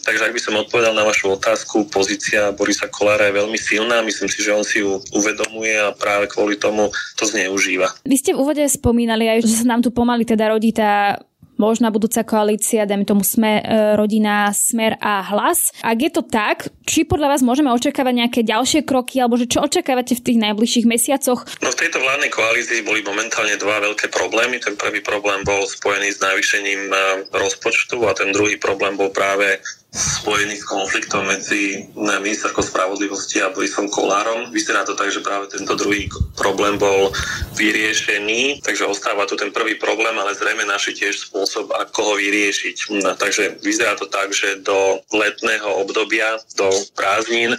Takže 0.02 0.24
ak 0.24 0.34
by 0.34 0.40
som 0.40 0.54
odpovedal 0.56 0.96
na 0.96 1.04
vašu 1.04 1.36
otázku, 1.36 1.86
pozícia 1.92 2.50
Borisa 2.56 2.88
Kolára 2.88 3.28
je 3.28 3.38
veľmi 3.38 3.58
silná, 3.60 4.00
myslím 4.00 4.28
si, 4.32 4.40
že 4.40 4.56
on 4.56 4.64
si 4.64 4.80
ju 4.80 4.98
uvedomuje 5.12 5.76
a 5.76 5.92
práve 5.92 6.32
kvôli 6.32 6.56
tomu 6.56 6.88
to 7.14 7.28
zneužíva. 7.28 7.92
Vy 8.08 8.16
ste 8.18 8.32
v 8.32 8.40
úvode 8.40 8.64
spomínali 8.66 9.28
aj, 9.28 9.44
že 9.44 9.62
sa 9.62 9.66
nám 9.68 9.84
tu 9.84 9.92
pomaly 9.92 10.24
teda 10.24 10.50
rodí 10.50 10.72
tá 10.72 11.20
možná 11.62 11.94
budúca 11.94 12.26
koalícia, 12.26 12.82
dajme 12.82 13.06
tomu 13.06 13.22
sme, 13.22 13.62
e, 13.62 13.94
rodina, 13.94 14.50
smer 14.50 14.98
a 14.98 15.22
hlas. 15.30 15.70
Ak 15.86 16.02
je 16.02 16.10
to 16.10 16.26
tak, 16.26 16.74
či 16.82 17.06
podľa 17.06 17.38
vás 17.38 17.46
môžeme 17.46 17.70
očakávať 17.70 18.14
nejaké 18.26 18.40
ďalšie 18.42 18.82
kroky, 18.82 19.22
alebo 19.22 19.38
že 19.38 19.46
čo 19.46 19.62
očakávate 19.62 20.18
v 20.18 20.24
tých 20.26 20.38
najbližších 20.42 20.86
mesiacoch? 20.90 21.46
No 21.62 21.70
v 21.70 21.78
tejto 21.78 22.02
vládnej 22.02 22.34
koalícii 22.34 22.82
boli 22.82 23.06
momentálne 23.06 23.54
dva 23.62 23.78
veľké 23.78 24.10
problémy. 24.10 24.58
Ten 24.58 24.74
prvý 24.74 24.98
problém 24.98 25.46
bol 25.46 25.62
spojený 25.62 26.10
s 26.10 26.18
navýšením 26.18 26.90
e, 26.90 26.96
rozpočtu 27.30 28.02
a 28.10 28.12
ten 28.18 28.34
druhý 28.34 28.58
problém 28.58 28.98
bol 28.98 29.14
práve 29.14 29.62
spojený 29.92 30.56
s 30.56 30.64
konfliktom 30.64 31.28
medzi 31.28 31.84
ministerskou 31.96 32.64
spravodlivosti 32.64 33.44
a 33.44 33.52
Borisom 33.52 33.92
Kolárom. 33.92 34.48
Vyzerá 34.48 34.88
to 34.88 34.96
tak, 34.96 35.12
že 35.12 35.20
práve 35.20 35.52
tento 35.52 35.76
druhý 35.76 36.08
problém 36.32 36.80
bol 36.80 37.12
vyriešený, 37.60 38.64
takže 38.64 38.88
ostáva 38.88 39.28
tu 39.28 39.36
ten 39.36 39.52
prvý 39.52 39.76
problém, 39.76 40.16
ale 40.16 40.32
zrejme 40.32 40.64
naši 40.64 40.96
tiež 40.96 41.28
spôsob, 41.28 41.68
ako 41.76 42.00
ho 42.02 42.14
vyriešiť. 42.16 42.76
No, 43.04 43.12
takže 43.12 43.60
vyzerá 43.60 43.92
to 44.00 44.08
tak, 44.08 44.32
že 44.32 44.64
do 44.64 45.04
letného 45.12 45.68
obdobia, 45.84 46.40
do 46.56 46.72
prázdnin, 46.96 47.52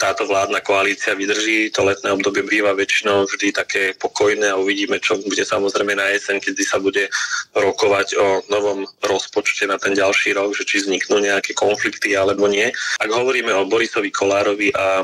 táto 0.00 0.24
vládna 0.24 0.64
koalícia 0.64 1.12
vydrží. 1.12 1.68
To 1.76 1.84
letné 1.84 2.16
obdobie 2.16 2.42
býva 2.48 2.72
väčšinou 2.72 3.28
vždy 3.28 3.52
také 3.52 3.82
pokojné 4.00 4.50
a 4.50 4.58
uvidíme, 4.58 4.96
čo 4.98 5.20
bude 5.20 5.44
samozrejme 5.44 5.92
na 5.94 6.08
jeseň, 6.16 6.40
kedy 6.40 6.62
sa 6.64 6.80
bude 6.80 7.12
rokovať 7.52 8.08
o 8.16 8.26
novom 8.48 8.88
rozpočte 9.04 9.68
na 9.68 9.76
ten 9.76 9.92
ďalší 9.92 10.32
rok, 10.34 10.56
že 10.56 10.66
či 10.66 10.82
vzniknú 10.82 11.20
nejaké 11.20 11.52
konflikty 11.54 11.73
konflikty 11.74 12.14
alebo 12.14 12.46
nie. 12.46 12.70
Ak 13.02 13.10
hovoríme 13.10 13.50
o 13.50 13.66
Borisovi 13.66 14.14
Kolárovi 14.14 14.70
a 14.70 15.02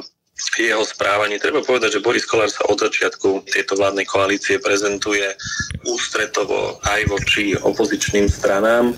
jeho 0.58 0.84
správanie. 0.84 1.40
Treba 1.40 1.64
povedať, 1.64 1.98
že 1.98 2.04
Boris 2.04 2.26
Kolár 2.28 2.52
sa 2.52 2.64
od 2.68 2.80
začiatku 2.80 3.48
tejto 3.48 3.76
vládnej 3.76 4.06
koalície 4.08 4.60
prezentuje 4.60 5.24
ústretovo 5.88 6.80
aj 6.84 7.00
voči 7.08 7.56
opozičným 7.56 8.28
stranám. 8.28 8.92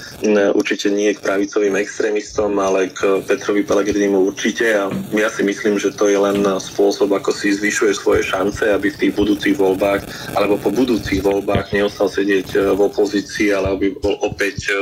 Určite 0.55 0.91
nie 0.91 1.15
k 1.15 1.23
pravicovým 1.23 1.79
extrémistom, 1.79 2.59
ale 2.59 2.91
k 2.91 3.23
Petrovi 3.27 3.63
Pelegrinimu 3.63 4.35
určite. 4.35 4.67
A 4.75 4.91
ja 5.15 5.29
si 5.31 5.47
myslím, 5.47 5.79
že 5.79 5.95
to 5.95 6.11
je 6.11 6.19
len 6.19 6.43
spôsob, 6.59 7.15
ako 7.15 7.31
si 7.31 7.55
zvyšuje 7.55 7.93
svoje 7.95 8.23
šance, 8.27 8.67
aby 8.67 8.91
v 8.91 9.01
tých 9.07 9.13
budúcich 9.15 9.55
voľbách 9.55 10.35
alebo 10.35 10.59
po 10.59 10.71
budúcich 10.75 11.23
voľbách 11.23 11.71
neostal 11.75 12.11
sedieť 12.11 12.75
v 12.75 12.81
opozícii, 12.81 13.55
ale 13.55 13.75
aby 13.75 13.87
bol 13.99 14.19
opäť 14.23 14.71
e, 14.71 14.75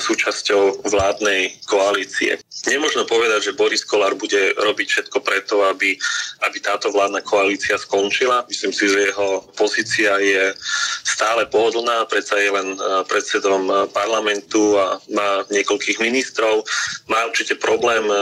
súčasťou 0.00 0.88
vládnej 0.88 1.60
koalície. 1.68 2.40
Nemožno 2.68 3.08
povedať, 3.08 3.48
že 3.48 3.56
Boris 3.56 3.88
Kolár 3.88 4.12
bude 4.20 4.52
robiť 4.52 4.88
všetko 4.88 5.24
preto, 5.24 5.64
aby, 5.64 5.96
aby 6.44 6.58
táto 6.60 6.92
vládna 6.92 7.24
koalícia 7.24 7.80
skončila. 7.80 8.44
Myslím 8.52 8.76
si, 8.76 8.84
že 8.84 9.08
jeho 9.08 9.48
pozícia 9.56 10.20
je 10.20 10.52
stále 11.00 11.48
pohodlná, 11.48 12.04
predsa 12.04 12.36
je 12.36 12.52
len 12.52 12.76
e, 12.76 12.78
predsedom 13.08 13.64
e, 13.64 13.72
parlamentu 13.96 14.76
a 14.76 15.00
má 15.08 15.44
niekoľkých 15.48 16.04
ministrov. 16.04 16.60
Má 17.08 17.24
určite 17.24 17.56
problém 17.56 18.04
e, 18.04 18.16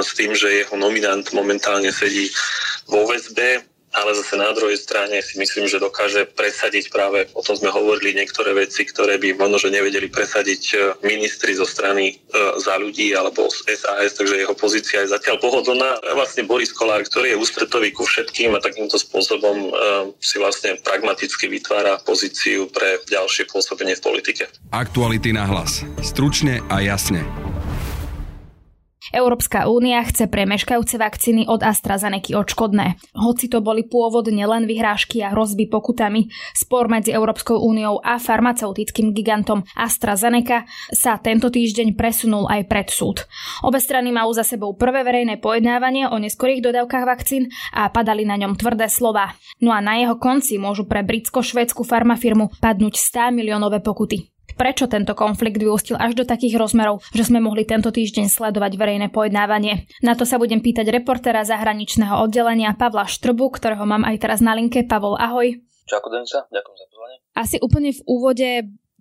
s 0.00 0.16
tým, 0.16 0.32
že 0.32 0.64
jeho 0.64 0.76
nominant 0.80 1.28
momentálne 1.36 1.92
sedí 1.92 2.32
vo 2.88 3.04
väzbe 3.04 3.71
ale 3.92 4.16
zase 4.16 4.34
na 4.40 4.52
druhej 4.52 4.80
strane 4.80 5.20
si 5.20 5.36
myslím, 5.36 5.68
že 5.68 5.82
dokáže 5.82 6.24
presadiť 6.32 6.88
práve, 6.88 7.28
o 7.36 7.44
tom 7.44 7.56
sme 7.56 7.68
hovorili, 7.68 8.16
niektoré 8.16 8.56
veci, 8.56 8.88
ktoré 8.88 9.20
by 9.20 9.36
možno, 9.36 9.68
že 9.68 9.74
nevedeli 9.74 10.08
presadiť 10.08 10.62
e, 10.72 10.76
ministri 11.04 11.52
zo 11.52 11.68
strany 11.68 12.12
e, 12.12 12.14
za 12.60 12.80
ľudí 12.80 13.12
alebo 13.12 13.48
z 13.52 13.68
SAS, 13.76 14.16
takže 14.16 14.40
jeho 14.40 14.56
pozícia 14.56 15.04
je 15.04 15.12
zatiaľ 15.12 15.36
pohodlná. 15.40 16.00
Vlastne 16.16 16.48
Boris 16.48 16.72
Kolár, 16.72 17.04
ktorý 17.04 17.36
je 17.36 17.40
ústretový 17.40 17.92
ku 17.92 18.08
všetkým 18.08 18.56
a 18.56 18.64
takýmto 18.64 18.96
spôsobom 18.96 19.56
e, 19.56 19.70
si 20.20 20.40
vlastne 20.40 20.80
pragmaticky 20.80 21.48
vytvára 21.48 22.00
pozíciu 22.04 22.72
pre 22.72 23.00
ďalšie 23.08 23.48
pôsobenie 23.48 23.96
v 23.98 24.04
politike. 24.04 24.44
Aktuality 24.72 25.36
na 25.36 25.44
hlas. 25.44 25.84
Stručne 26.00 26.64
a 26.72 26.80
jasne. 26.80 27.41
Európska 29.12 29.68
únia 29.68 30.00
chce 30.08 30.24
pre 30.26 30.48
meškajúce 30.48 30.96
vakcíny 30.96 31.44
od 31.44 31.60
AstraZeneca 31.60 32.32
odškodné. 32.40 32.96
Hoci 33.12 33.52
to 33.52 33.60
boli 33.60 33.84
pôvodne 33.84 34.40
len 34.48 34.64
vyhrážky 34.64 35.20
a 35.20 35.36
hrozby 35.36 35.68
pokutami, 35.68 36.32
spor 36.56 36.88
medzi 36.88 37.12
Európskou 37.12 37.60
úniou 37.60 38.00
a 38.00 38.16
farmaceutickým 38.16 39.12
gigantom 39.12 39.68
AstraZeneca 39.76 40.64
sa 40.88 41.20
tento 41.20 41.52
týždeň 41.52 41.92
presunul 41.92 42.48
aj 42.48 42.64
pred 42.64 42.88
súd. 42.88 43.28
Obe 43.60 43.76
strany 43.76 44.08
majú 44.08 44.32
za 44.32 44.48
sebou 44.48 44.72
prvé 44.72 45.04
verejné 45.04 45.36
pojednávanie 45.44 46.08
o 46.08 46.16
neskorých 46.16 46.64
dodávkach 46.64 47.04
vakcín 47.04 47.52
a 47.76 47.92
padali 47.92 48.24
na 48.24 48.40
ňom 48.40 48.56
tvrdé 48.56 48.88
slova. 48.88 49.36
No 49.60 49.76
a 49.76 49.84
na 49.84 50.00
jeho 50.00 50.16
konci 50.16 50.56
môžu 50.56 50.88
pre 50.88 51.04
britsko-švédsku 51.04 51.84
farmafirmu 51.84 52.48
padnúť 52.64 52.96
100 52.96 53.36
miliónové 53.36 53.84
pokuty. 53.84 54.31
Prečo 54.54 54.88
tento 54.88 55.12
konflikt 55.16 55.58
vyústil 55.58 55.96
až 55.96 56.16
do 56.16 56.24
takých 56.26 56.58
rozmerov, 56.60 57.04
že 57.12 57.26
sme 57.26 57.42
mohli 57.42 57.64
tento 57.64 57.88
týždeň 57.92 58.28
sledovať 58.28 58.76
verejné 58.76 59.08
pojednávanie? 59.08 59.88
Na 60.04 60.12
to 60.16 60.28
sa 60.28 60.36
budem 60.40 60.60
pýtať 60.60 60.88
reportéra 60.92 61.42
zahraničného 61.44 62.20
oddelenia 62.22 62.74
Pavla 62.76 63.08
Štrbu, 63.08 63.52
ktorého 63.54 63.84
mám 63.84 64.04
aj 64.04 64.16
teraz 64.22 64.40
na 64.44 64.52
linke. 64.56 64.84
Pavol, 64.84 65.16
ahoj. 65.16 65.58
Čau, 65.86 65.98
Denica, 66.08 66.46
ďakujem 66.48 66.76
za 66.78 66.86
pozvanie. 66.88 67.16
Asi 67.34 67.56
úplne 67.58 67.90
v 67.90 68.00
úvode 68.06 68.48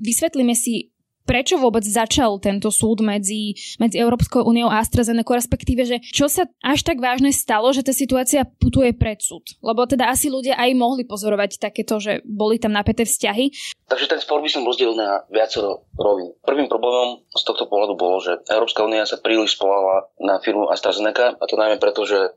vysvetlíme 0.02 0.58
si, 0.58 0.90
prečo 1.24 1.58
vôbec 1.62 1.86
začal 1.86 2.42
tento 2.42 2.70
súd 2.74 3.06
medzi, 3.06 3.56
medzi 3.78 3.98
Európskou 4.02 4.44
úniou 4.46 4.70
a 4.70 4.82
AstraZeneca, 4.82 5.38
respektíve, 5.38 5.86
že 5.86 5.98
čo 6.02 6.28
sa 6.28 6.50
až 6.66 6.82
tak 6.82 6.98
vážne 6.98 7.30
stalo, 7.30 7.70
že 7.72 7.86
tá 7.86 7.94
situácia 7.94 8.44
putuje 8.46 8.92
pred 8.96 9.22
súd? 9.22 9.58
Lebo 9.62 9.86
teda 9.86 10.10
asi 10.10 10.34
ľudia 10.34 10.58
aj 10.58 10.72
mohli 10.74 11.04
pozorovať 11.06 11.62
takéto, 11.62 12.02
že 12.02 12.26
boli 12.26 12.58
tam 12.58 12.74
napäté 12.74 13.06
vzťahy. 13.06 13.54
Takže 13.92 14.08
ten 14.08 14.20
spor 14.24 14.40
by 14.40 14.50
som 14.50 14.66
rozdielil 14.66 14.96
na 14.96 15.24
viacero 15.30 15.86
rovín. 16.00 16.32
Prvým 16.42 16.72
problémom 16.72 17.28
z 17.32 17.44
tohto 17.44 17.68
pohľadu 17.68 17.94
bolo, 18.00 18.18
že 18.24 18.40
Európska 18.48 18.88
únia 18.88 19.04
sa 19.04 19.20
príliš 19.20 19.60
spolala 19.60 20.08
na 20.18 20.40
firmu 20.40 20.72
AstraZeneca, 20.72 21.38
a 21.38 21.44
to 21.46 21.60
najmä 21.60 21.78
preto, 21.78 22.08
že 22.08 22.34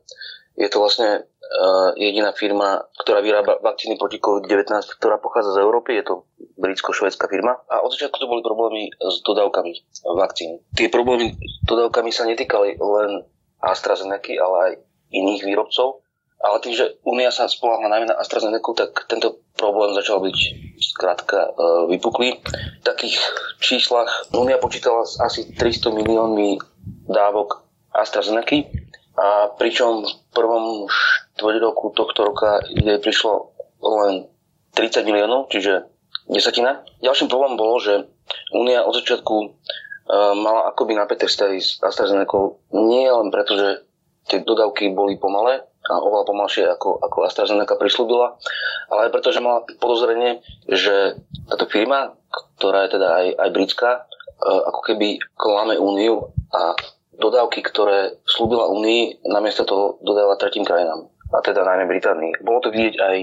je 0.55 0.67
to 0.71 0.79
vlastne 0.79 1.27
uh, 1.27 1.91
jediná 1.99 2.31
firma, 2.31 2.87
ktorá 3.03 3.19
vyrába 3.19 3.59
vakcíny 3.59 3.99
proti 3.99 4.23
COVID-19, 4.23 4.71
ktorá 4.95 5.19
pochádza 5.19 5.59
z 5.59 5.61
Európy. 5.67 5.99
Je 5.99 6.07
to 6.07 6.15
britsko-švedská 6.55 7.27
firma. 7.27 7.59
A 7.67 7.83
od 7.83 7.91
začiatku 7.91 8.15
to 8.15 8.31
boli 8.31 8.39
problémy 8.39 8.87
s 8.95 9.19
dodávkami 9.27 9.71
vakcín. 10.15 10.63
Tie 10.79 10.87
problémy 10.87 11.35
s 11.35 11.55
dodávkami 11.67 12.09
sa 12.15 12.23
netýkali 12.23 12.79
len 12.79 13.27
AstraZeneca, 13.59 14.31
ale 14.39 14.55
aj 14.63 14.73
iných 15.11 15.43
výrobcov. 15.43 16.07
Ale 16.39 16.61
tým, 16.61 16.77
že 16.77 17.01
Únia 17.03 17.33
sa 17.35 17.51
spolahla 17.51 17.91
najmä 17.91 18.15
na 18.15 18.19
AstraZeneca, 18.21 18.71
tak 18.71 19.11
tento 19.11 19.43
problém 19.59 19.91
začal 19.91 20.23
byť 20.23 20.37
skrátka 20.79 21.51
uh, 21.51 21.83
vypuklý. 21.91 22.39
V 22.79 22.83
takých 22.87 23.19
číslach 23.59 24.31
Únia 24.31 24.55
počítala 24.55 25.03
s 25.03 25.19
asi 25.19 25.51
300 25.51 25.91
miliónmi 25.91 26.63
dávok 27.11 27.65
AstraZeneca 27.91 28.84
a 29.15 29.51
pričom 29.55 30.03
v 30.03 30.13
prvom 30.35 30.91
štvrť 30.91 31.57
roku 31.63 31.95
tohto 31.95 32.27
roka 32.27 32.59
jej 32.67 32.99
prišlo 32.99 33.55
len 33.79 34.27
30 34.75 35.07
miliónov, 35.07 35.47
čiže 35.47 35.87
desatina. 36.27 36.83
Ďalším 36.99 37.31
problémom 37.31 37.59
bolo, 37.59 37.79
že 37.79 37.93
Únia 38.51 38.83
od 38.83 38.97
začiatku 38.97 39.35
e, 39.39 39.47
mala 40.35 40.73
akoby 40.73 40.97
napäté 40.97 41.29
vzťahy 41.29 41.57
s 41.61 41.77
AstraZeneca 41.79 42.57
nie 42.73 43.05
len 43.05 43.29
preto, 43.29 43.55
že 43.55 43.85
tie 44.27 44.41
dodávky 44.41 44.91
boli 44.91 45.15
pomalé 45.21 45.61
a 45.85 46.01
oveľa 46.01 46.25
pomalšie 46.25 46.63
ako, 46.65 46.97
ako 46.97 47.17
AstraZeneca 47.29 47.77
prislúbila, 47.77 48.33
ale 48.89 49.07
aj 49.07 49.13
preto, 49.13 49.29
že 49.29 49.45
mala 49.45 49.61
podozrenie, 49.77 50.41
že 50.65 51.13
táto 51.45 51.69
firma, 51.69 52.17
ktorá 52.57 52.89
je 52.89 52.97
teda 52.97 53.07
aj, 53.21 53.27
aj 53.37 53.49
britská, 53.53 53.91
e, 53.93 54.01
ako 54.49 54.81
keby 54.81 55.21
klame 55.37 55.77
Úniu 55.77 56.33
a 56.49 56.73
dodávky, 57.19 57.63
ktoré 57.65 58.19
slúbila 58.23 58.67
Únii, 58.71 59.25
namiesto 59.27 59.63
toho 59.67 59.97
dodáva 60.03 60.35
tretím 60.35 60.67
krajinám, 60.67 61.09
a 61.33 61.41
teda 61.41 61.65
najmä 61.65 61.89
Británii. 61.89 62.39
Bolo 62.45 62.61
to 62.61 62.69
vidieť 62.69 62.95
aj 63.01 63.15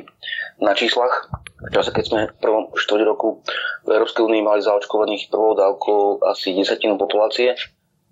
na 0.60 0.72
číslach. 0.74 1.30
V 1.62 1.70
čase, 1.70 1.94
keď 1.94 2.04
sme 2.04 2.20
v 2.28 2.38
prvom 2.42 2.64
štvrť 2.74 3.02
roku 3.06 3.40
v 3.86 3.90
Európskej 3.94 4.26
únii 4.26 4.42
mali 4.42 4.60
zaočkovaných 4.60 5.30
prvou 5.30 5.54
dávkou 5.54 6.26
asi 6.26 6.58
desatinu 6.58 6.98
populácie, 6.98 7.54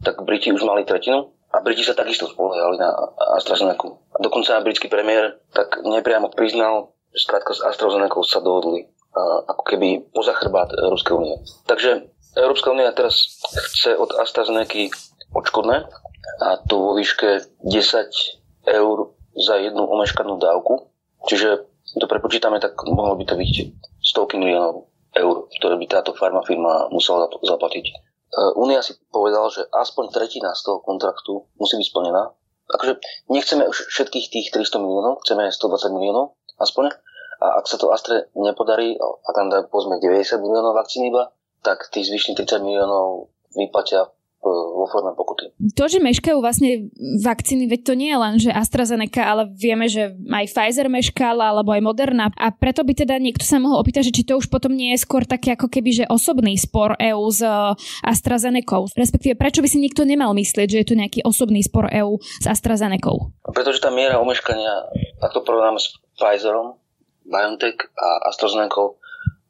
tak 0.07 0.23
Briti 0.23 0.55
už 0.55 0.63
mali 0.63 0.87
tretinu 0.87 1.35
a 1.51 1.59
Briti 1.59 1.83
sa 1.83 1.99
takisto 1.99 2.31
spoliehali 2.31 2.79
na 2.79 2.95
AstraZeneca. 3.35 3.91
A 4.15 4.17
dokonca 4.23 4.63
britský 4.63 4.87
premiér 4.87 5.43
tak 5.51 5.83
nepriamo 5.83 6.31
priznal, 6.31 6.95
že 7.11 7.27
skrátka 7.27 7.51
s 7.53 7.61
AstraZeneca 7.61 8.23
sa 8.23 8.39
dohodli 8.39 8.87
ako 9.51 9.67
keby 9.67 10.07
poza 10.15 10.31
chrbát 10.39 10.71
Európskej 10.71 11.15
únie. 11.19 11.37
Takže 11.67 12.07
Európska 12.39 12.71
únia 12.71 12.95
teraz 12.95 13.43
chce 13.75 13.99
od 13.99 14.15
AstraZeneca 14.15 15.10
odškodné 15.35 15.87
a 16.41 16.49
to 16.67 16.75
vo 16.79 16.93
výške 16.97 17.61
10 17.63 18.71
eur 18.71 18.97
za 19.37 19.55
jednu 19.57 19.87
omeškanú 19.87 20.37
dávku. 20.37 20.91
Čiže 21.27 21.69
to 21.99 22.07
prepočítame, 22.07 22.63
tak 22.63 22.79
mohlo 22.87 23.19
by 23.19 23.25
to 23.27 23.35
byť 23.35 23.53
stovky 24.01 24.39
miliónov 24.39 24.91
eur, 25.15 25.51
ktoré 25.59 25.75
by 25.75 25.87
táto 25.91 26.15
farmafirma 26.15 26.89
musela 26.95 27.27
zaplatiť. 27.27 27.87
Únia 28.55 28.79
si 28.79 28.95
povedala, 29.11 29.51
že 29.51 29.67
aspoň 29.75 30.15
tretina 30.15 30.55
z 30.55 30.71
toho 30.71 30.79
kontraktu 30.79 31.51
musí 31.59 31.75
byť 31.75 31.87
splnená. 31.91 32.31
Akože 32.71 33.03
nechceme 33.27 33.67
už 33.67 33.91
všetkých 33.91 34.27
tých 34.31 34.47
300 34.55 34.79
miliónov, 34.79 35.19
chceme 35.27 35.51
120 35.51 35.91
miliónov 35.91 36.39
aspoň. 36.63 36.95
A 37.43 37.59
ak 37.59 37.67
sa 37.67 37.81
to 37.81 37.91
Astre 37.91 38.31
nepodarí, 38.39 38.95
a 39.01 39.31
tam 39.35 39.51
povedzme 39.51 39.99
90 39.99 40.39
miliónov 40.39 40.79
vakcín 40.79 41.11
iba, 41.11 41.35
tak 41.67 41.91
tých 41.91 42.07
zvyšných 42.07 42.39
30 42.39 42.63
miliónov 42.63 43.35
vyplatia 43.59 44.07
vo 44.41 44.89
forme 44.89 45.13
pokuty. 45.13 45.53
To, 45.77 45.85
že 45.85 46.01
meškajú 46.01 46.41
vlastne 46.41 46.89
vakcíny, 47.21 47.69
veď 47.69 47.81
to 47.85 47.93
nie 47.93 48.09
je 48.09 48.19
len, 48.19 48.35
že 48.41 48.51
AstraZeneca, 48.51 49.21
ale 49.29 49.53
vieme, 49.53 49.85
že 49.85 50.17
aj 50.17 50.49
Pfizer 50.49 50.89
meškala, 50.89 51.53
alebo 51.53 51.77
aj 51.77 51.85
Moderna. 51.85 52.33
A 52.41 52.49
preto 52.49 52.81
by 52.81 52.97
teda 52.97 53.21
niekto 53.21 53.45
sa 53.45 53.61
mohol 53.61 53.85
opýtať, 53.85 54.09
že 54.09 54.17
či 54.17 54.23
to 54.25 54.41
už 54.41 54.49
potom 54.49 54.73
nie 54.73 54.97
je 54.97 55.05
skôr 55.05 55.29
taký 55.29 55.53
ako 55.53 55.69
keby, 55.69 56.05
že 56.05 56.05
osobný 56.09 56.57
spor 56.57 56.97
EÚ 56.97 57.29
s 57.29 57.45
e, 57.45 57.53
AstraZeneca. 58.09 58.81
Respektíve, 58.97 59.37
prečo 59.37 59.61
by 59.61 59.69
si 59.69 59.77
nikto 59.77 60.09
nemal 60.09 60.33
myslieť, 60.33 60.69
že 60.73 60.79
je 60.81 60.89
to 60.89 60.97
nejaký 60.97 61.21
osobný 61.21 61.61
spor 61.61 61.93
EÚ 61.93 62.17
s 62.21 62.47
AstraZeneca? 62.49 63.13
Pretože 63.45 63.85
tá 63.85 63.93
miera 63.93 64.17
omeškania, 64.25 64.89
ak 65.21 65.37
to 65.37 65.45
porovnáme 65.45 65.77
s 65.77 66.01
Pfizerom, 66.17 66.81
BioNTech 67.29 67.93
a 67.95 68.33
AstraZeneca, 68.33 68.97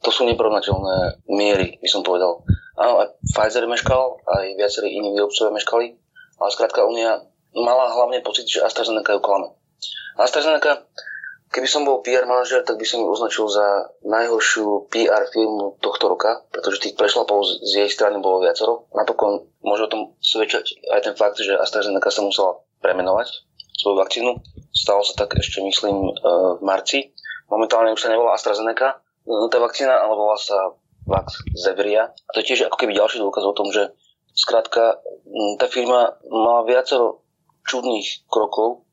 to 0.00 0.10
sú 0.12 0.24
neporovnateľné 0.24 1.28
miery, 1.28 1.76
by 1.80 1.88
som 1.88 2.00
povedal. 2.00 2.44
Áno, 2.80 3.04
aj 3.04 3.20
Pfizer 3.36 3.68
meškal, 3.68 4.20
aj 4.24 4.56
viacerí 4.56 4.96
iní 4.96 5.12
výrobcovia 5.12 5.52
meškali, 5.52 5.86
ale 6.40 6.48
skrátka 6.48 6.88
Unia 6.88 7.20
mala 7.52 7.92
hlavne 7.92 8.24
pocit, 8.24 8.48
že 8.48 8.64
AstraZeneca 8.64 9.12
ju 9.16 9.20
klame. 9.20 9.52
AstraZeneca 10.16 10.88
Keby 11.50 11.66
som 11.66 11.82
bol 11.82 11.98
PR 12.06 12.30
manažer, 12.30 12.62
tak 12.62 12.78
by 12.78 12.86
som 12.86 13.02
ju 13.02 13.10
označil 13.10 13.50
za 13.50 13.90
najhoršiu 14.06 14.86
PR 14.86 15.26
firmu 15.34 15.82
tohto 15.82 16.06
roka, 16.06 16.46
pretože 16.54 16.78
tých 16.78 16.94
prešlapov 16.94 17.42
z 17.42 17.72
jej 17.74 17.90
strany 17.90 18.22
bolo 18.22 18.38
viacero. 18.38 18.86
Napokon 18.94 19.50
môže 19.66 19.90
o 19.90 19.90
tom 19.90 20.02
svedčať 20.22 20.78
aj 20.94 21.10
ten 21.10 21.14
fakt, 21.18 21.42
že 21.42 21.58
AstraZeneca 21.58 22.06
sa 22.06 22.22
musela 22.22 22.62
premenovať 22.78 23.50
svoju 23.82 23.98
vakcínu. 23.98 24.30
Stalo 24.70 25.02
sa 25.02 25.26
tak 25.26 25.42
ešte, 25.42 25.58
myslím, 25.66 26.14
e, 26.14 26.22
v 26.54 26.62
marci. 26.62 27.10
Momentálne 27.50 27.90
už 27.90 27.98
sa 27.98 28.14
nevolá 28.14 28.38
AstraZeneca, 28.38 29.02
tá 29.24 29.58
vakcína, 29.60 30.00
ale 30.00 30.14
volá 30.16 30.36
sa 30.40 30.74
Vax 31.06 31.42
Zevria. 31.56 32.12
A 32.12 32.30
to 32.32 32.40
je 32.44 32.54
tiež 32.54 32.70
ako 32.70 32.76
keby 32.76 32.96
ďalší 32.96 33.18
dôkaz 33.18 33.44
o 33.44 33.56
tom, 33.56 33.72
že 33.72 33.90
skrátka 34.36 35.00
tá 35.58 35.66
firma 35.66 36.16
má 36.30 36.62
viacero 36.64 37.24
čudných 37.66 38.26
krokov, 38.30 38.86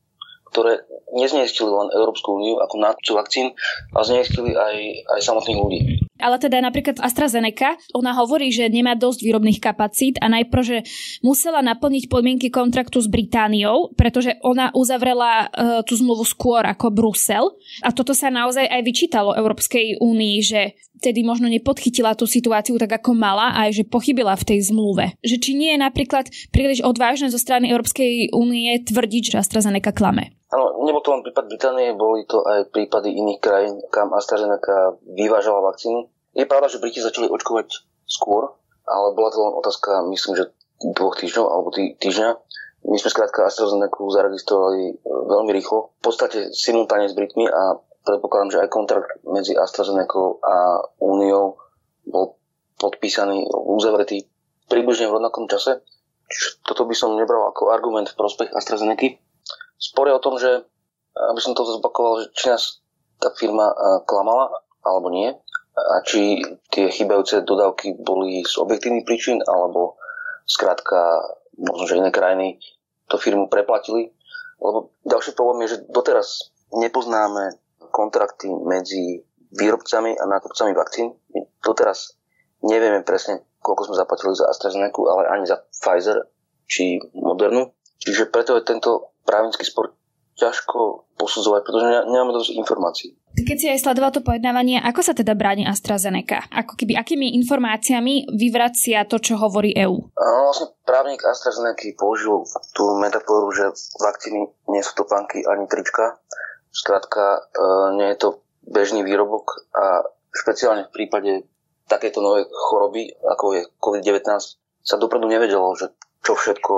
ktoré 0.50 0.84
nezniestili 1.14 1.70
len 1.70 1.94
Európsku 1.94 2.40
úniu 2.40 2.58
ako 2.64 2.76
nákupcu 2.80 3.12
vakcín, 3.14 3.48
ale 3.94 4.04
zniestili 4.08 4.56
aj, 4.56 4.76
aj 5.18 5.20
samotných 5.22 5.60
ľudí. 5.60 5.80
Ale 6.18 6.42
teda 6.42 6.62
napríklad 6.62 7.00
AstraZeneca, 7.00 7.78
ona 7.94 8.14
hovorí, 8.18 8.50
že 8.50 8.70
nemá 8.70 8.98
dosť 8.98 9.24
výrobných 9.24 9.62
kapacít 9.62 10.18
a 10.22 10.28
najprv, 10.28 10.64
že 10.66 10.78
musela 11.22 11.62
naplniť 11.62 12.10
podmienky 12.10 12.48
kontraktu 12.50 13.02
s 13.02 13.08
Britániou, 13.10 13.94
pretože 13.94 14.38
ona 14.42 14.74
uzavrela 14.74 15.48
uh, 15.48 15.82
tú 15.86 15.98
zmluvu 15.98 16.26
skôr 16.26 16.66
ako 16.66 16.90
Brusel. 16.94 17.54
A 17.86 17.94
toto 17.94 18.18
sa 18.18 18.34
naozaj 18.34 18.66
aj 18.66 18.82
vyčítalo 18.82 19.38
Európskej 19.38 20.02
únii, 20.02 20.38
že 20.42 20.62
tedy 20.98 21.22
možno 21.22 21.46
nepodchytila 21.46 22.18
tú 22.18 22.26
situáciu 22.26 22.76
tak, 22.82 23.02
ako 23.02 23.14
mala 23.14 23.54
a 23.54 23.70
aj, 23.70 23.82
že 23.82 23.84
pochybila 23.86 24.34
v 24.34 24.48
tej 24.54 24.60
zmluve. 24.74 25.14
Že 25.22 25.36
či 25.38 25.52
nie 25.54 25.72
je 25.78 25.80
napríklad 25.80 26.26
príliš 26.50 26.82
odvážne 26.82 27.30
zo 27.30 27.38
strany 27.38 27.70
Európskej 27.70 28.34
únie 28.34 28.82
tvrdiť, 28.82 29.38
že 29.38 29.40
AstraZeneca 29.42 29.94
klame. 29.94 30.34
Áno, 30.48 30.80
nebol 30.88 31.04
to 31.04 31.12
len 31.12 31.28
prípad 31.28 31.52
Británie, 31.52 31.92
boli 31.92 32.24
to 32.24 32.40
aj 32.48 32.72
prípady 32.72 33.12
iných 33.12 33.40
krajín, 33.44 33.84
kam 33.92 34.16
AstraZeneca 34.16 34.96
vyvážala 35.04 35.60
vakcíny. 35.60 36.08
Je 36.32 36.48
pravda, 36.48 36.72
že 36.72 36.80
Briti 36.80 37.04
začali 37.04 37.28
očkovať 37.28 37.84
skôr, 38.08 38.56
ale 38.88 39.12
bola 39.12 39.28
to 39.28 39.44
len 39.44 39.54
otázka, 39.60 40.08
myslím, 40.08 40.40
že 40.40 40.56
dvoch 40.80 41.20
týždňov 41.20 41.46
alebo 41.52 41.70
tý, 41.76 42.00
týždňa. 42.00 42.30
My 42.88 42.96
sme 42.96 43.12
skrátka 43.12 43.44
AstraZeneca 43.44 44.00
zaregistrovali 44.00 44.82
e, 44.88 44.94
veľmi 45.04 45.52
rýchlo, 45.52 45.92
v 46.00 46.02
podstate 46.08 46.56
simultáne 46.56 47.12
s 47.12 47.18
Britmi 47.18 47.44
a 47.52 47.76
predpokladám, 48.08 48.52
že 48.56 48.62
aj 48.64 48.70
kontrakt 48.72 49.12
medzi 49.28 49.52
AstraZeneca 49.52 50.40
a 50.48 50.80
Úniou 51.04 51.60
bol 52.08 52.40
podpísaný, 52.80 53.52
uzavretý 53.52 54.24
približne 54.72 55.12
v 55.12 55.20
rovnakom 55.20 55.52
čase. 55.52 55.84
Čiže 56.32 56.64
toto 56.64 56.88
by 56.88 56.96
som 56.96 57.20
nebral 57.20 57.52
ako 57.52 57.76
argument 57.76 58.08
v 58.08 58.20
prospech 58.20 58.56
AstraZeneca 58.56 59.27
sporia 59.78 60.18
o 60.18 60.24
tom, 60.24 60.42
že 60.42 60.66
aby 61.18 61.42
som 61.42 61.58
to 61.58 61.66
zopakoval, 61.66 62.22
že 62.22 62.34
či 62.38 62.46
nás 62.54 62.82
tá 63.18 63.34
firma 63.34 63.74
klamala 64.06 64.54
alebo 64.86 65.10
nie 65.10 65.34
a 65.78 66.02
či 66.06 66.42
tie 66.70 66.90
chýbajúce 66.90 67.42
dodávky 67.42 67.98
boli 67.98 68.46
z 68.46 68.58
objektívnych 68.62 69.06
príčin 69.06 69.42
alebo 69.46 69.98
skrátka 70.46 71.26
možno, 71.58 71.84
že 71.90 71.98
iné 71.98 72.14
krajiny 72.14 72.62
to 73.10 73.18
firmu 73.18 73.50
preplatili. 73.50 74.14
Lebo 74.58 74.94
ďalší 75.06 75.38
problém 75.38 75.66
je, 75.66 75.78
že 75.78 75.84
doteraz 75.90 76.54
nepoznáme 76.74 77.58
kontrakty 77.94 78.50
medzi 78.50 79.22
výrobcami 79.54 80.18
a 80.18 80.24
nákupcami 80.26 80.74
vakcín. 80.74 81.14
Doteraz 81.62 82.18
nevieme 82.62 83.06
presne, 83.06 83.46
koľko 83.62 83.90
sme 83.90 84.02
zaplatili 84.02 84.34
za 84.34 84.50
AstraZeneca, 84.50 85.02
ale 85.08 85.30
ani 85.30 85.46
za 85.46 85.62
Pfizer 85.72 86.26
či 86.66 87.02
Modernu. 87.14 87.74
Čiže 87.98 88.30
preto 88.30 88.58
je 88.58 88.66
tento 88.66 89.17
právnický 89.28 89.68
spor 89.68 89.92
ťažko 90.38 91.10
posudzovať, 91.18 91.62
pretože 91.66 91.88
nemáme 92.14 92.30
dosť 92.30 92.62
informácií. 92.62 93.10
Keď 93.38 93.58
si 93.58 93.68
aj 93.74 93.82
sledoval 93.82 94.14
to 94.14 94.22
pojednávanie, 94.22 94.78
ako 94.78 95.02
sa 95.02 95.14
teda 95.18 95.34
bráni 95.34 95.66
AstraZeneca? 95.66 96.46
Ako 96.54 96.78
keby, 96.78 96.94
akými 96.94 97.34
informáciami 97.42 98.30
vyvracia 98.38 99.02
to, 99.10 99.18
čo 99.18 99.42
hovorí 99.42 99.74
EÚ? 99.74 100.14
Vlastne 100.14 100.74
právnik 100.86 101.26
AstraZeneca 101.26 101.90
použil 101.98 102.46
tú 102.78 102.86
metaforu, 103.02 103.50
že 103.50 103.74
vakcíny 103.98 104.46
nie 104.70 104.82
sú 104.86 104.94
topánky 104.94 105.42
ani 105.42 105.66
trička. 105.66 106.22
Skrátka, 106.70 107.42
e, 107.42 107.68
nie 107.98 108.08
je 108.14 108.18
to 108.22 108.30
bežný 108.62 109.02
výrobok 109.02 109.66
a 109.74 110.06
špeciálne 110.38 110.86
v 110.86 110.94
prípade 110.94 111.50
takéto 111.90 112.22
nové 112.22 112.46
choroby, 112.46 113.10
ako 113.26 113.46
je 113.58 113.62
COVID-19, 113.82 114.22
sa 114.86 114.96
dopredu 115.02 115.26
nevedelo, 115.26 115.74
že 115.74 115.90
čo 116.28 116.36
všetko 116.36 116.74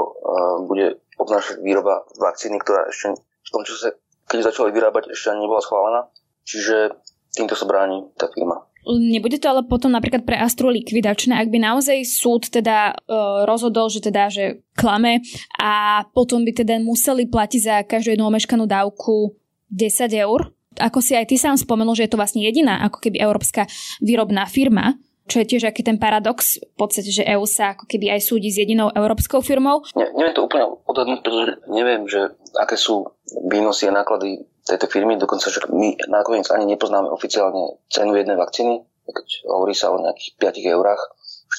bude 0.69 1.01
obnášať 1.17 1.65
výroba 1.65 2.05
vakcíny, 2.21 2.61
ktorá 2.61 2.85
ešte 2.85 3.17
v 3.17 3.49
tom 3.49 3.65
čase, 3.65 3.97
keď 4.29 4.53
začali 4.53 4.69
vyrábať, 4.69 5.09
ešte 5.09 5.33
ani 5.33 5.49
nebola 5.49 5.65
schválená. 5.65 6.05
Čiže 6.45 6.93
týmto 7.33 7.57
sa 7.57 7.65
bráni 7.65 8.13
tá 8.13 8.29
firma. 8.29 8.69
Nebude 8.89 9.41
to 9.41 9.51
ale 9.51 9.67
potom 9.67 9.91
napríklad 9.91 10.23
pre 10.23 10.39
Astru 10.39 10.71
likvidačné, 10.71 11.35
ak 11.35 11.51
by 11.51 11.59
naozaj 11.61 11.99
súd 12.07 12.47
teda 12.47 12.95
e, 12.95 13.15
rozhodol, 13.43 13.91
že 13.91 13.99
teda, 13.99 14.31
že 14.31 14.63
klame 14.73 15.19
a 15.59 16.01
potom 16.15 16.47
by 16.47 16.63
teda 16.63 16.79
museli 16.79 17.27
platiť 17.27 17.61
za 17.61 17.75
každú 17.83 18.15
jednu 18.15 18.25
omeškanú 18.31 18.63
dávku 18.65 19.35
10 19.67 20.09
eur. 20.15 20.55
Ako 20.79 21.03
si 21.03 21.11
aj 21.11 21.27
ty 21.27 21.35
sám 21.35 21.59
spomenul, 21.59 21.91
že 21.91 22.07
je 22.07 22.11
to 22.15 22.21
vlastne 22.21 22.39
jediná 22.39 22.79
ako 22.87 23.03
keby 23.03 23.19
európska 23.19 23.67
výrobná 23.99 24.47
firma, 24.47 24.95
čo 25.29 25.45
je 25.45 25.49
tiež 25.55 25.69
aký 25.69 25.85
ten 25.85 26.01
paradox, 26.01 26.57
v 26.57 26.75
podstate, 26.75 27.13
že 27.13 27.23
EU 27.29 27.45
sa 27.45 27.77
ako 27.77 27.85
keby 27.85 28.17
aj 28.17 28.25
súdi 28.25 28.49
s 28.49 28.57
jedinou 28.57 28.89
európskou 28.89 29.45
firmou. 29.45 29.85
Ne, 29.93 30.09
neviem 30.17 30.33
to 30.33 30.49
úplne 30.49 30.65
odhadnúť, 30.89 31.21
pretože 31.21 31.45
neviem, 31.69 32.09
že 32.09 32.33
aké 32.57 32.75
sú 32.75 33.13
výnosy 33.45 33.85
a 33.87 33.93
náklady 33.93 34.49
tejto 34.65 34.89
firmy, 34.89 35.21
dokonca, 35.21 35.53
že 35.53 35.61
my 35.69 35.95
nakoniec 36.09 36.49
ani 36.49 36.65
nepoznáme 36.73 37.09
oficiálne 37.13 37.77
cenu 37.93 38.17
jednej 38.17 38.37
vakcíny, 38.37 38.81
keď 39.09 39.27
hovorí 39.49 39.77
sa 39.77 39.93
o 39.93 40.01
nejakých 40.01 40.37
5 40.37 40.73
eurách, 40.73 41.01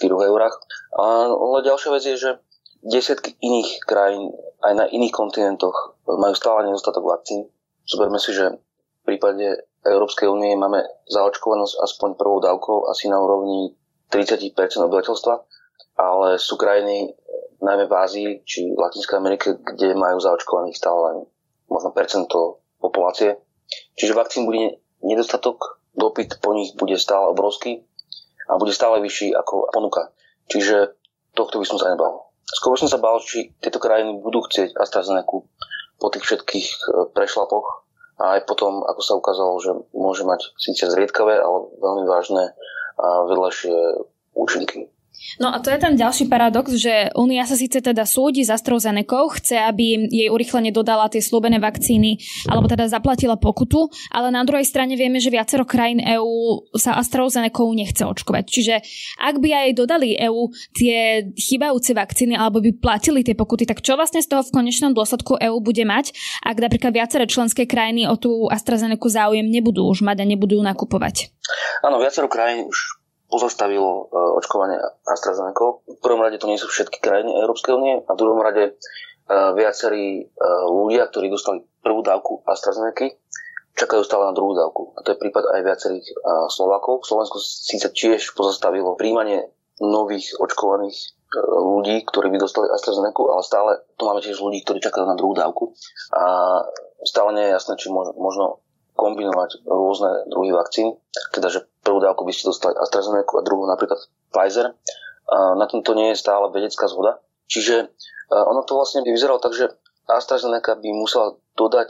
4 0.03 0.31
eurách. 0.31 0.55
Ale 0.99 1.67
ďalšia 1.67 1.91
vec 1.95 2.05
je, 2.07 2.17
že 2.19 2.31
desiatky 2.83 3.35
iných 3.39 3.83
krajín 3.87 4.35
aj 4.63 4.73
na 4.77 4.85
iných 4.87 5.15
kontinentoch 5.15 5.99
majú 6.07 6.35
stále 6.37 6.67
nedostatok 6.67 7.07
vakcín. 7.07 7.51
Zoberme 7.87 8.23
si, 8.23 8.31
že 8.31 8.55
v 8.55 9.03
prípade 9.03 9.67
Európskej 9.81 10.29
únie 10.29 10.53
máme 10.61 10.85
zaočkovanosť 11.09 11.81
aspoň 11.81 12.09
prvou 12.21 12.39
dávkou 12.45 12.93
asi 12.93 13.09
na 13.09 13.17
úrovni 13.17 13.73
30% 14.13 14.53
obyvateľstva, 14.85 15.35
ale 15.97 16.37
sú 16.37 16.61
krajiny 16.61 17.17
najmä 17.65 17.89
v 17.89 17.95
Ázii 17.97 18.31
či 18.45 18.73
v 18.73 18.81
Latinskej 18.81 19.17
Amerike, 19.17 19.49
kde 19.57 19.97
majú 19.97 20.21
zaočkovaných 20.21 20.77
stále 20.77 20.99
len 21.09 21.19
možno 21.73 21.97
percento 21.97 22.61
populácie. 22.81 23.41
Čiže 23.97 24.17
vakcín 24.17 24.45
bude 24.45 24.81
nedostatok, 25.01 25.81
dopyt 25.97 26.41
po 26.45 26.53
nich 26.53 26.77
bude 26.77 26.97
stále 27.01 27.33
obrovský 27.33 27.85
a 28.49 28.59
bude 28.61 28.75
stále 28.75 29.01
vyšší 29.01 29.33
ako 29.37 29.71
ponuka. 29.73 30.13
Čiže 30.51 30.99
tohto 31.33 31.63
by 31.63 31.67
som 31.69 31.79
sa 31.79 31.93
nebal. 31.93 32.33
Skôr 32.43 32.75
som 32.75 32.91
sa 32.91 32.99
bál, 32.99 33.23
či 33.23 33.55
tieto 33.63 33.79
krajiny 33.79 34.19
budú 34.19 34.43
chcieť 34.43 34.75
AstraZeneca 34.75 35.47
po 36.01 36.07
tých 36.11 36.25
všetkých 36.27 36.69
eh, 36.69 36.85
prešlapoch 37.15 37.90
a 38.21 38.37
aj 38.37 38.45
potom, 38.45 38.85
ako 38.85 39.01
sa 39.01 39.17
ukázalo, 39.17 39.55
že 39.65 39.73
môže 39.97 40.29
mať 40.29 40.53
síce 40.61 40.85
zriedkavé, 40.93 41.41
ale 41.41 41.73
veľmi 41.81 42.05
vážne 42.05 42.53
vedľajšie 43.01 43.77
účinky. 44.37 44.93
No 45.39 45.53
a 45.53 45.61
to 45.61 45.71
je 45.71 45.79
ten 45.79 45.95
ďalší 45.95 46.27
paradox, 46.27 46.75
že 46.75 47.13
Únia 47.15 47.45
sa 47.45 47.55
síce 47.55 47.79
teda 47.79 48.09
súdi 48.09 48.43
s 48.43 48.51
AstraZeneca, 48.51 49.29
chce, 49.37 49.57
aby 49.57 50.09
jej 50.09 50.29
urychlene 50.33 50.73
dodala 50.73 51.07
tie 51.13 51.21
slúbené 51.21 51.61
vakcíny, 51.61 52.19
alebo 52.49 52.67
teda 52.67 52.89
zaplatila 52.89 53.37
pokutu, 53.37 53.93
ale 54.11 54.33
na 54.33 54.43
druhej 54.43 54.65
strane 54.65 54.97
vieme, 54.97 55.21
že 55.21 55.31
viacero 55.31 55.69
krajín 55.69 56.01
EÚ 56.01 56.73
sa 56.75 56.97
AstraZeneca 56.99 57.63
nechce 57.71 58.03
očkovať. 58.03 58.45
Čiže 58.49 58.75
ak 59.21 59.39
by 59.39 59.51
aj 59.55 59.69
dodali 59.77 60.17
EÚ 60.17 60.51
tie 60.75 61.29
chybajúce 61.37 61.93
vakcíny, 61.95 62.35
alebo 62.35 62.65
by 62.65 62.75
platili 62.81 63.21
tie 63.23 63.37
pokuty, 63.37 63.69
tak 63.69 63.85
čo 63.85 63.95
vlastne 63.95 64.25
z 64.25 64.29
toho 64.29 64.43
v 64.43 64.55
konečnom 64.57 64.97
dôsledku 64.97 65.37
EÚ 65.37 65.61
bude 65.61 65.85
mať, 65.87 66.17
ak 66.43 66.57
napríklad 66.59 66.97
viaceré 66.97 67.25
členské 67.29 67.69
krajiny 67.69 68.09
o 68.09 68.17
tú 68.17 68.49
AstraZeneca 68.49 69.09
záujem 69.11 69.47
nebudú 69.47 69.87
už 69.89 70.03
mať 70.05 70.23
a 70.23 70.29
nebudú 70.29 70.61
nakupovať? 70.61 71.33
Áno, 71.87 71.97
viacero 71.99 72.29
krajín 72.29 72.69
už 72.69 73.00
pozastavilo 73.31 73.91
e, 73.91 74.03
očkovanie 74.43 74.77
AstraZeneca. 75.07 75.87
V 75.87 76.01
prvom 76.03 76.21
rade 76.21 76.43
to 76.43 76.51
nie 76.51 76.59
sú 76.59 76.67
všetky 76.67 76.99
krajiny 76.99 77.31
Európskej 77.39 77.73
únie 77.73 77.95
a 78.03 78.11
v 78.13 78.21
druhom 78.21 78.43
rade 78.43 78.65
e, 78.67 78.73
viacerí 79.55 80.07
e, 80.21 80.23
ľudia, 80.67 81.07
ktorí 81.09 81.31
dostali 81.31 81.63
prvú 81.81 82.03
dávku 82.03 82.43
AstraZeneca, 82.45 83.15
čakajú 83.79 84.03
stále 84.03 84.29
na 84.29 84.37
druhú 84.37 84.53
dávku. 84.59 84.93
A 84.99 85.07
to 85.07 85.15
je 85.15 85.23
prípad 85.23 85.57
aj 85.57 85.61
viacerých 85.65 86.07
Slovákov. 86.53 87.07
Slovensko 87.07 87.41
síce 87.41 87.89
tiež 87.89 88.37
pozastavilo 88.37 88.99
príjmanie 88.99 89.49
nových 89.81 90.37
očkovaných 90.37 91.17
ľudí, 91.39 92.03
ktorí 92.05 92.29
by 92.35 92.39
dostali 92.43 92.67
AstraZeneca, 92.69 93.23
ale 93.23 93.43
stále 93.47 93.71
tu 93.95 94.03
máme 94.05 94.21
tiež 94.21 94.37
ľudí, 94.43 94.67
ktorí 94.67 94.83
čakajú 94.83 95.07
na 95.07 95.17
druhú 95.17 95.33
dávku. 95.33 95.73
A 96.13 96.25
stále 97.07 97.33
nie 97.33 97.45
je 97.49 97.55
jasné, 97.55 97.79
či 97.79 97.89
možno 97.95 98.61
kombinovať 99.01 99.65
rôzne 99.65 100.29
druhy 100.29 100.53
vakcín, 100.53 100.93
teda 101.33 101.49
že 101.49 101.65
prvú 101.81 102.05
dávku 102.05 102.29
by 102.29 102.37
ste 102.37 102.53
dostali 102.53 102.77
AstraZeneca 102.77 103.41
a 103.41 103.47
druhú 103.47 103.65
napríklad 103.65 103.97
Pfizer. 104.29 104.77
Na 105.33 105.65
tomto 105.65 105.97
nie 105.97 106.13
je 106.13 106.21
stále 106.21 106.53
vedecká 106.53 106.85
zhoda. 106.85 107.17
Čiže 107.49 107.89
ono 108.29 108.61
to 108.69 108.77
vlastne 108.77 109.01
by 109.01 109.09
vyzeralo 109.09 109.41
tak, 109.41 109.57
že 109.57 109.73
AstraZeneca 110.05 110.77
by 110.77 110.91
musela 110.93 111.41
dodať 111.57 111.89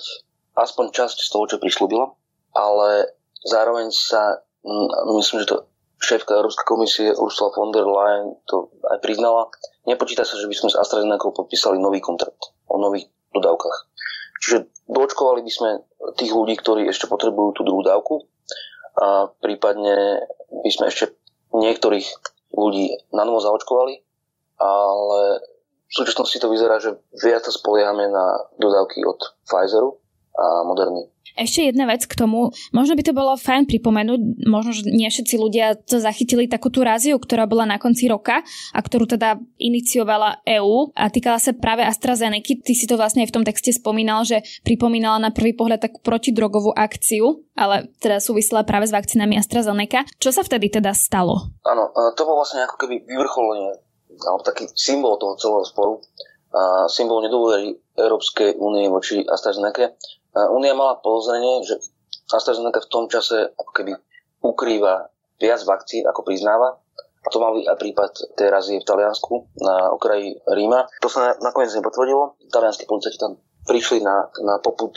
aspoň 0.55 0.95
časť 0.95 1.19
z 1.19 1.29
toho, 1.35 1.45
čo 1.51 1.59
prislúbila. 1.59 2.15
ale 2.55 3.15
zároveň 3.47 3.91
sa, 3.95 4.43
myslím, 5.17 5.47
že 5.47 5.51
to 5.51 5.57
šéfka 6.01 6.33
Európskej 6.33 6.67
komisie 6.67 7.09
Ursula 7.13 7.53
von 7.53 7.71
der 7.71 7.85
Leyen 7.85 8.41
to 8.49 8.73
aj 8.89 8.99
priznala, 9.05 9.53
nepočíta 9.85 10.25
sa, 10.25 10.41
že 10.41 10.49
by 10.49 10.55
sme 10.57 10.69
s 10.73 10.81
AstraZeneca 10.81 11.29
podpísali 11.31 11.77
nový 11.77 12.01
kontrakt 12.01 12.57
o 12.67 12.81
nových 12.81 13.09
dodávkach. 13.37 13.77
Čiže 14.41 14.57
doočkovali 14.89 15.45
by 15.45 15.53
sme 15.53 15.71
tých 16.17 16.33
ľudí, 16.33 16.57
ktorí 16.57 16.89
ešte 16.89 17.07
potrebujú 17.07 17.61
tú 17.61 17.63
druhú 17.65 17.83
dávku. 17.85 18.25
A 19.01 19.31
prípadne 19.41 20.27
by 20.51 20.71
sme 20.71 20.91
ešte 20.91 21.15
niektorých 21.55 22.07
ľudí 22.57 22.93
na 23.15 23.23
novo 23.23 23.39
zaočkovali, 23.39 24.03
ale 24.61 25.21
v 25.91 25.93
súčasnosti 25.93 26.39
to 26.39 26.51
vyzerá, 26.51 26.79
že 26.79 26.99
viac 27.19 27.43
sa 27.43 27.53
spoliehame 27.55 28.07
na 28.11 28.47
dodávky 28.59 29.03
od 29.03 29.19
Pfizeru 29.47 29.99
a 30.37 30.65
Moderny. 30.67 31.11
Ešte 31.39 31.71
jedna 31.71 31.87
vec 31.87 32.03
k 32.11 32.19
tomu, 32.19 32.51
možno 32.75 32.99
by 32.99 33.07
to 33.07 33.15
bolo 33.15 33.39
fajn 33.39 33.71
pripomenúť, 33.71 34.51
možno, 34.51 34.75
že 34.75 34.83
nie 34.91 35.07
všetci 35.07 35.39
ľudia 35.39 35.79
to 35.79 36.03
zachytili 36.03 36.51
takú 36.51 36.75
tú 36.75 36.83
ráziu, 36.83 37.23
ktorá 37.23 37.47
bola 37.47 37.65
na 37.71 37.79
konci 37.79 38.11
roka 38.11 38.43
a 38.75 38.79
ktorú 38.83 39.07
teda 39.07 39.39
iniciovala 39.57 40.43
EÚ 40.43 40.91
a 40.91 41.07
týkala 41.07 41.39
sa 41.39 41.55
práve 41.55 41.87
AstraZeneca. 41.87 42.59
Ty 42.67 42.73
si 42.75 42.85
to 42.91 42.99
vlastne 42.99 43.23
aj 43.23 43.31
v 43.31 43.37
tom 43.41 43.45
texte 43.47 43.71
spomínal, 43.71 44.27
že 44.27 44.43
pripomínala 44.67 45.23
na 45.23 45.31
prvý 45.31 45.55
pohľad 45.55 45.79
takú 45.79 46.03
protidrogovú 46.03 46.75
akciu, 46.75 47.47
ale 47.55 47.89
teda 48.03 48.19
súvisela 48.19 48.67
práve 48.67 48.91
s 48.91 48.93
vakcínami 48.93 49.39
AstraZeneca. 49.39 50.11
Čo 50.19 50.35
sa 50.35 50.43
vtedy 50.43 50.67
teda 50.67 50.91
stalo? 50.99 51.55
Áno, 51.63 51.95
to 52.19 52.27
bol 52.27 52.43
vlastne 52.43 52.67
ako 52.67 52.75
keby 52.75 53.07
vyvrcholenie, 53.07 53.79
alebo 54.19 54.43
taký 54.43 54.67
symbol 54.75 55.15
toho 55.17 55.39
celého 55.39 55.63
sporu, 55.63 56.03
a 56.51 56.91
symbol 56.91 57.23
nedôvery 57.23 57.79
Európskej 57.95 58.59
únie 58.59 58.91
voči 58.91 59.23
AstraZeneca 59.23 59.95
Únia 60.35 60.79
mala 60.79 61.03
podozrenie, 61.03 61.67
že 61.67 61.79
AstraZeneca 62.31 62.87
v 62.87 62.91
tom 62.91 63.05
čase 63.11 63.51
ako 63.59 63.73
keby 63.75 63.93
ukrýva 64.41 65.11
viac 65.43 65.61
vakcín, 65.67 66.07
ako 66.07 66.23
priznáva. 66.23 66.79
A 67.21 67.29
to 67.29 67.37
mal 67.37 67.53
byť 67.53 67.67
aj 67.69 67.77
prípad 67.77 68.11
tej 68.39 68.49
razie 68.49 68.81
v 68.81 68.89
Taliansku 68.89 69.53
na 69.61 69.93
okraji 69.93 70.41
Ríma. 70.49 70.89
To 71.05 71.09
sa 71.13 71.37
nakoniec 71.45 71.69
nepotvrdilo. 71.77 72.41
Talianskí 72.49 72.89
policajti 72.89 73.21
tam 73.21 73.37
prišli 73.69 74.01
na, 74.01 74.25
na 74.41 74.57
poput 74.57 74.97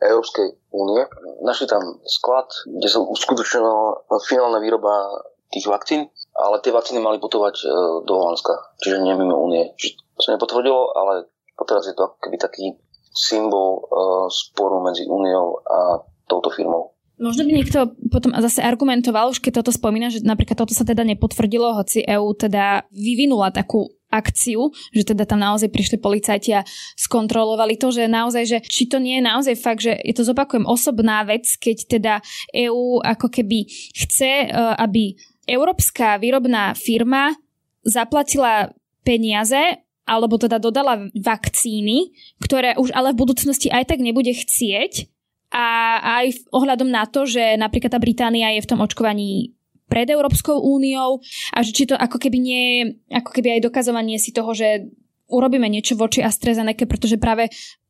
Európskej 0.00 0.72
únie. 0.72 1.04
Našli 1.44 1.68
tam 1.68 2.00
sklad, 2.08 2.48
kde 2.64 2.88
sa 2.88 3.04
uskutočnila 3.04 4.08
finálna 4.24 4.62
výroba 4.64 5.20
tých 5.52 5.68
vakcín, 5.68 6.08
ale 6.36 6.60
tie 6.64 6.72
vakcíny 6.72 7.00
mali 7.00 7.20
putovať 7.20 7.54
e, 7.60 7.66
do 8.04 8.12
Holandska, 8.16 8.78
čiže 8.80 9.00
nie 9.00 9.16
mimo 9.16 9.36
únie. 9.36 9.72
Čiže 9.76 9.92
to 10.16 10.20
sa 10.24 10.30
nepotvrdilo, 10.36 10.92
ale 10.96 11.28
teraz 11.64 11.88
je 11.88 11.96
to 11.96 12.08
ako 12.08 12.16
keby 12.20 12.36
taký 12.40 12.76
symbol 13.12 13.84
uh, 13.84 14.26
sporu 14.28 14.84
medzi 14.84 15.08
Úniou 15.08 15.60
a 15.64 16.04
touto 16.28 16.52
firmou. 16.52 16.98
Možno 17.18 17.42
by 17.42 17.50
niekto 17.50 17.78
potom 18.14 18.30
zase 18.30 18.62
argumentoval, 18.62 19.34
už 19.34 19.42
keď 19.42 19.62
toto 19.62 19.74
spomína, 19.74 20.06
že 20.06 20.22
napríklad 20.22 20.54
toto 20.54 20.70
sa 20.70 20.86
teda 20.86 21.02
nepotvrdilo, 21.02 21.74
hoci 21.74 22.06
EÚ 22.06 22.30
teda 22.38 22.86
vyvinula 22.94 23.50
takú 23.50 23.90
akciu, 24.06 24.70
že 24.94 25.02
teda 25.02 25.26
tam 25.26 25.42
naozaj 25.42 25.68
prišli 25.68 25.98
policajti 25.98 26.54
a 26.54 26.64
skontrolovali 26.94 27.74
to, 27.74 27.90
že 27.90 28.06
naozaj, 28.06 28.44
že 28.46 28.58
či 28.64 28.86
to 28.86 29.02
nie 29.02 29.18
je 29.18 29.24
naozaj 29.26 29.54
fakt, 29.58 29.82
že 29.84 29.98
je 29.98 30.14
to 30.14 30.24
zopakujem 30.24 30.64
osobná 30.64 31.26
vec, 31.26 31.44
keď 31.58 31.76
teda 31.98 32.14
EÚ 32.54 33.02
ako 33.02 33.28
keby 33.28 33.66
chce, 33.92 34.46
e, 34.46 34.54
aby 34.78 35.12
európska 35.44 36.16
výrobná 36.22 36.72
firma 36.72 37.36
zaplatila 37.82 38.72
peniaze 39.02 39.87
alebo 40.08 40.40
teda 40.40 40.56
dodala 40.56 41.12
vakcíny, 41.12 42.16
ktoré 42.40 42.74
už 42.80 42.96
ale 42.96 43.12
v 43.12 43.20
budúcnosti 43.20 43.68
aj 43.68 43.92
tak 43.92 44.00
nebude 44.00 44.32
chcieť 44.32 45.12
a 45.52 46.00
aj 46.24 46.48
ohľadom 46.52 46.88
na 46.88 47.04
to, 47.04 47.28
že 47.28 47.60
napríklad 47.60 47.92
tá 47.92 48.00
Británia 48.00 48.56
je 48.56 48.64
v 48.64 48.70
tom 48.72 48.80
očkovaní 48.80 49.52
pred 49.88 50.08
Európskou 50.08 50.60
úniou 50.60 51.20
a 51.52 51.58
že 51.64 51.72
či 51.72 51.88
to 51.88 51.96
ako 51.96 52.20
keby 52.20 52.38
nie 52.40 52.64
ako 53.08 53.32
keby 53.32 53.56
aj 53.56 53.68
dokazovanie 53.68 54.20
si 54.20 54.36
toho, 54.36 54.52
že 54.52 54.92
urobíme 55.28 55.68
niečo 55.68 55.96
voči 55.96 56.24
AstraZeneca, 56.24 56.88
pretože 56.88 57.20
práve 57.20 57.48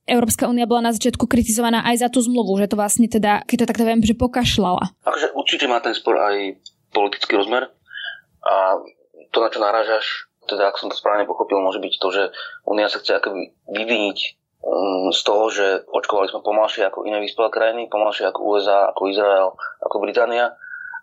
Európska 0.09 0.49
únia 0.49 0.65
bola 0.65 0.89
na 0.89 0.93
začiatku 0.97 1.29
kritizovaná 1.29 1.85
aj 1.85 2.07
za 2.07 2.09
tú 2.09 2.25
zmluvu, 2.25 2.57
že 2.57 2.71
to 2.73 2.81
vlastne 2.81 3.07
teda, 3.11 3.45
keď 3.45 3.57
to 3.63 3.69
tak 3.69 3.79
viem, 3.85 4.01
že 4.01 4.17
pokašľala. 4.17 4.97
Akože 5.05 5.37
určite 5.37 5.69
má 5.69 5.85
ten 5.85 5.93
spor 5.93 6.17
aj 6.17 6.57
politický 6.97 7.37
rozmer 7.37 7.69
a 8.41 8.81
to, 9.29 9.39
na 9.45 9.49
čo 9.53 9.61
narážaš, 9.61 10.33
teda 10.49 10.73
ak 10.73 10.81
som 10.81 10.89
to 10.89 10.97
správne 10.97 11.29
pochopil, 11.29 11.61
môže 11.61 11.79
byť 11.79 11.95
to, 12.01 12.09
že 12.09 12.23
Únia 12.65 12.89
sa 12.89 12.99
chce 12.99 13.21
akoby 13.21 13.53
vyviniť 13.69 14.19
um, 14.65 15.13
z 15.13 15.21
toho, 15.21 15.45
že 15.53 15.67
očkovali 15.93 16.33
sme 16.33 16.41
pomalšie 16.41 16.89
ako 16.89 17.05
iné 17.05 17.21
vyspelé 17.21 17.53
krajiny, 17.53 17.93
pomalšie 17.93 18.27
ako 18.33 18.41
USA, 18.57 18.89
ako 18.91 19.13
Izrael, 19.13 19.53
ako 19.85 19.97
Británia 20.01 20.57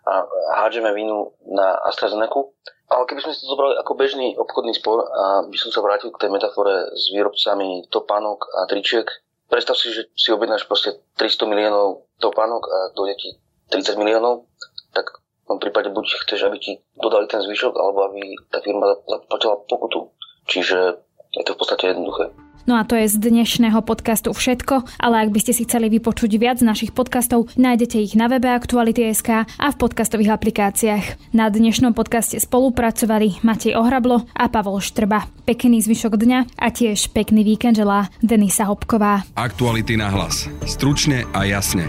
a 0.06 0.22
hádžeme 0.62 0.94
vinu 0.94 1.34
na 1.50 1.78
AstraZeneca. 1.82 2.54
Ale 2.86 3.02
keby 3.10 3.18
sme 3.18 3.34
si 3.34 3.42
to 3.42 3.50
zobrali 3.50 3.74
ako 3.74 3.98
bežný 3.98 4.38
obchodný 4.38 4.70
spor 4.78 5.02
a 5.02 5.42
by 5.42 5.58
som 5.58 5.74
sa 5.74 5.82
vrátil 5.82 6.14
k 6.14 6.22
tej 6.22 6.30
metafore 6.30 6.94
s 6.94 7.10
výrobcami 7.10 7.90
topánok 7.90 8.46
a 8.54 8.70
tričiek, 8.70 9.10
predstav 9.50 9.74
si, 9.74 9.90
že 9.90 10.06
si 10.14 10.30
objednáš 10.30 10.70
proste 10.70 10.94
300 11.18 11.50
miliónov 11.50 12.06
topánok 12.22 12.62
a 12.62 12.78
dojde 12.94 13.14
ti 13.18 13.28
30 13.74 13.98
miliónov, 13.98 14.46
tak 14.94 15.18
v 15.46 15.54
tom 15.54 15.62
prípade 15.62 15.94
buď 15.94 16.26
chceš, 16.26 16.42
aby 16.50 16.58
ti 16.58 16.82
dodali 16.98 17.30
ten 17.30 17.38
zvyšok, 17.38 17.70
alebo 17.78 18.10
aby 18.10 18.34
tá 18.50 18.58
firma 18.58 18.98
zaplatila 19.06 19.62
pokutu. 19.70 20.10
Čiže 20.50 20.98
je 21.38 21.42
to 21.46 21.54
v 21.54 21.58
podstate 21.62 21.94
jednoduché. 21.94 22.34
No 22.66 22.74
a 22.74 22.82
to 22.82 22.98
je 22.98 23.06
z 23.06 23.22
dnešného 23.22 23.78
podcastu 23.86 24.34
všetko, 24.34 24.98
ale 24.98 25.22
ak 25.22 25.30
by 25.30 25.38
ste 25.38 25.54
si 25.54 25.62
chceli 25.70 25.86
vypočuť 25.86 26.34
viac 26.34 26.58
našich 26.66 26.90
podcastov, 26.90 27.46
nájdete 27.54 28.02
ich 28.02 28.18
na 28.18 28.26
webe 28.26 28.50
Aktuality.sk 28.50 29.46
a 29.46 29.66
v 29.70 29.76
podcastových 29.78 30.34
aplikáciách. 30.34 31.30
Na 31.30 31.46
dnešnom 31.46 31.94
podcaste 31.94 32.42
spolupracovali 32.42 33.46
Matej 33.46 33.78
Ohrablo 33.78 34.26
a 34.34 34.50
Pavol 34.50 34.82
Štrba. 34.82 35.30
Pekný 35.46 35.78
zvyšok 35.78 36.18
dňa 36.18 36.58
a 36.58 36.66
tiež 36.74 37.14
pekný 37.14 37.46
víkend 37.46 37.78
želá 37.78 38.10
Denisa 38.18 38.66
Hopková. 38.66 39.22
Aktuality 39.38 39.94
na 39.94 40.10
hlas. 40.10 40.50
Stručne 40.66 41.22
a 41.38 41.46
jasne. 41.46 41.86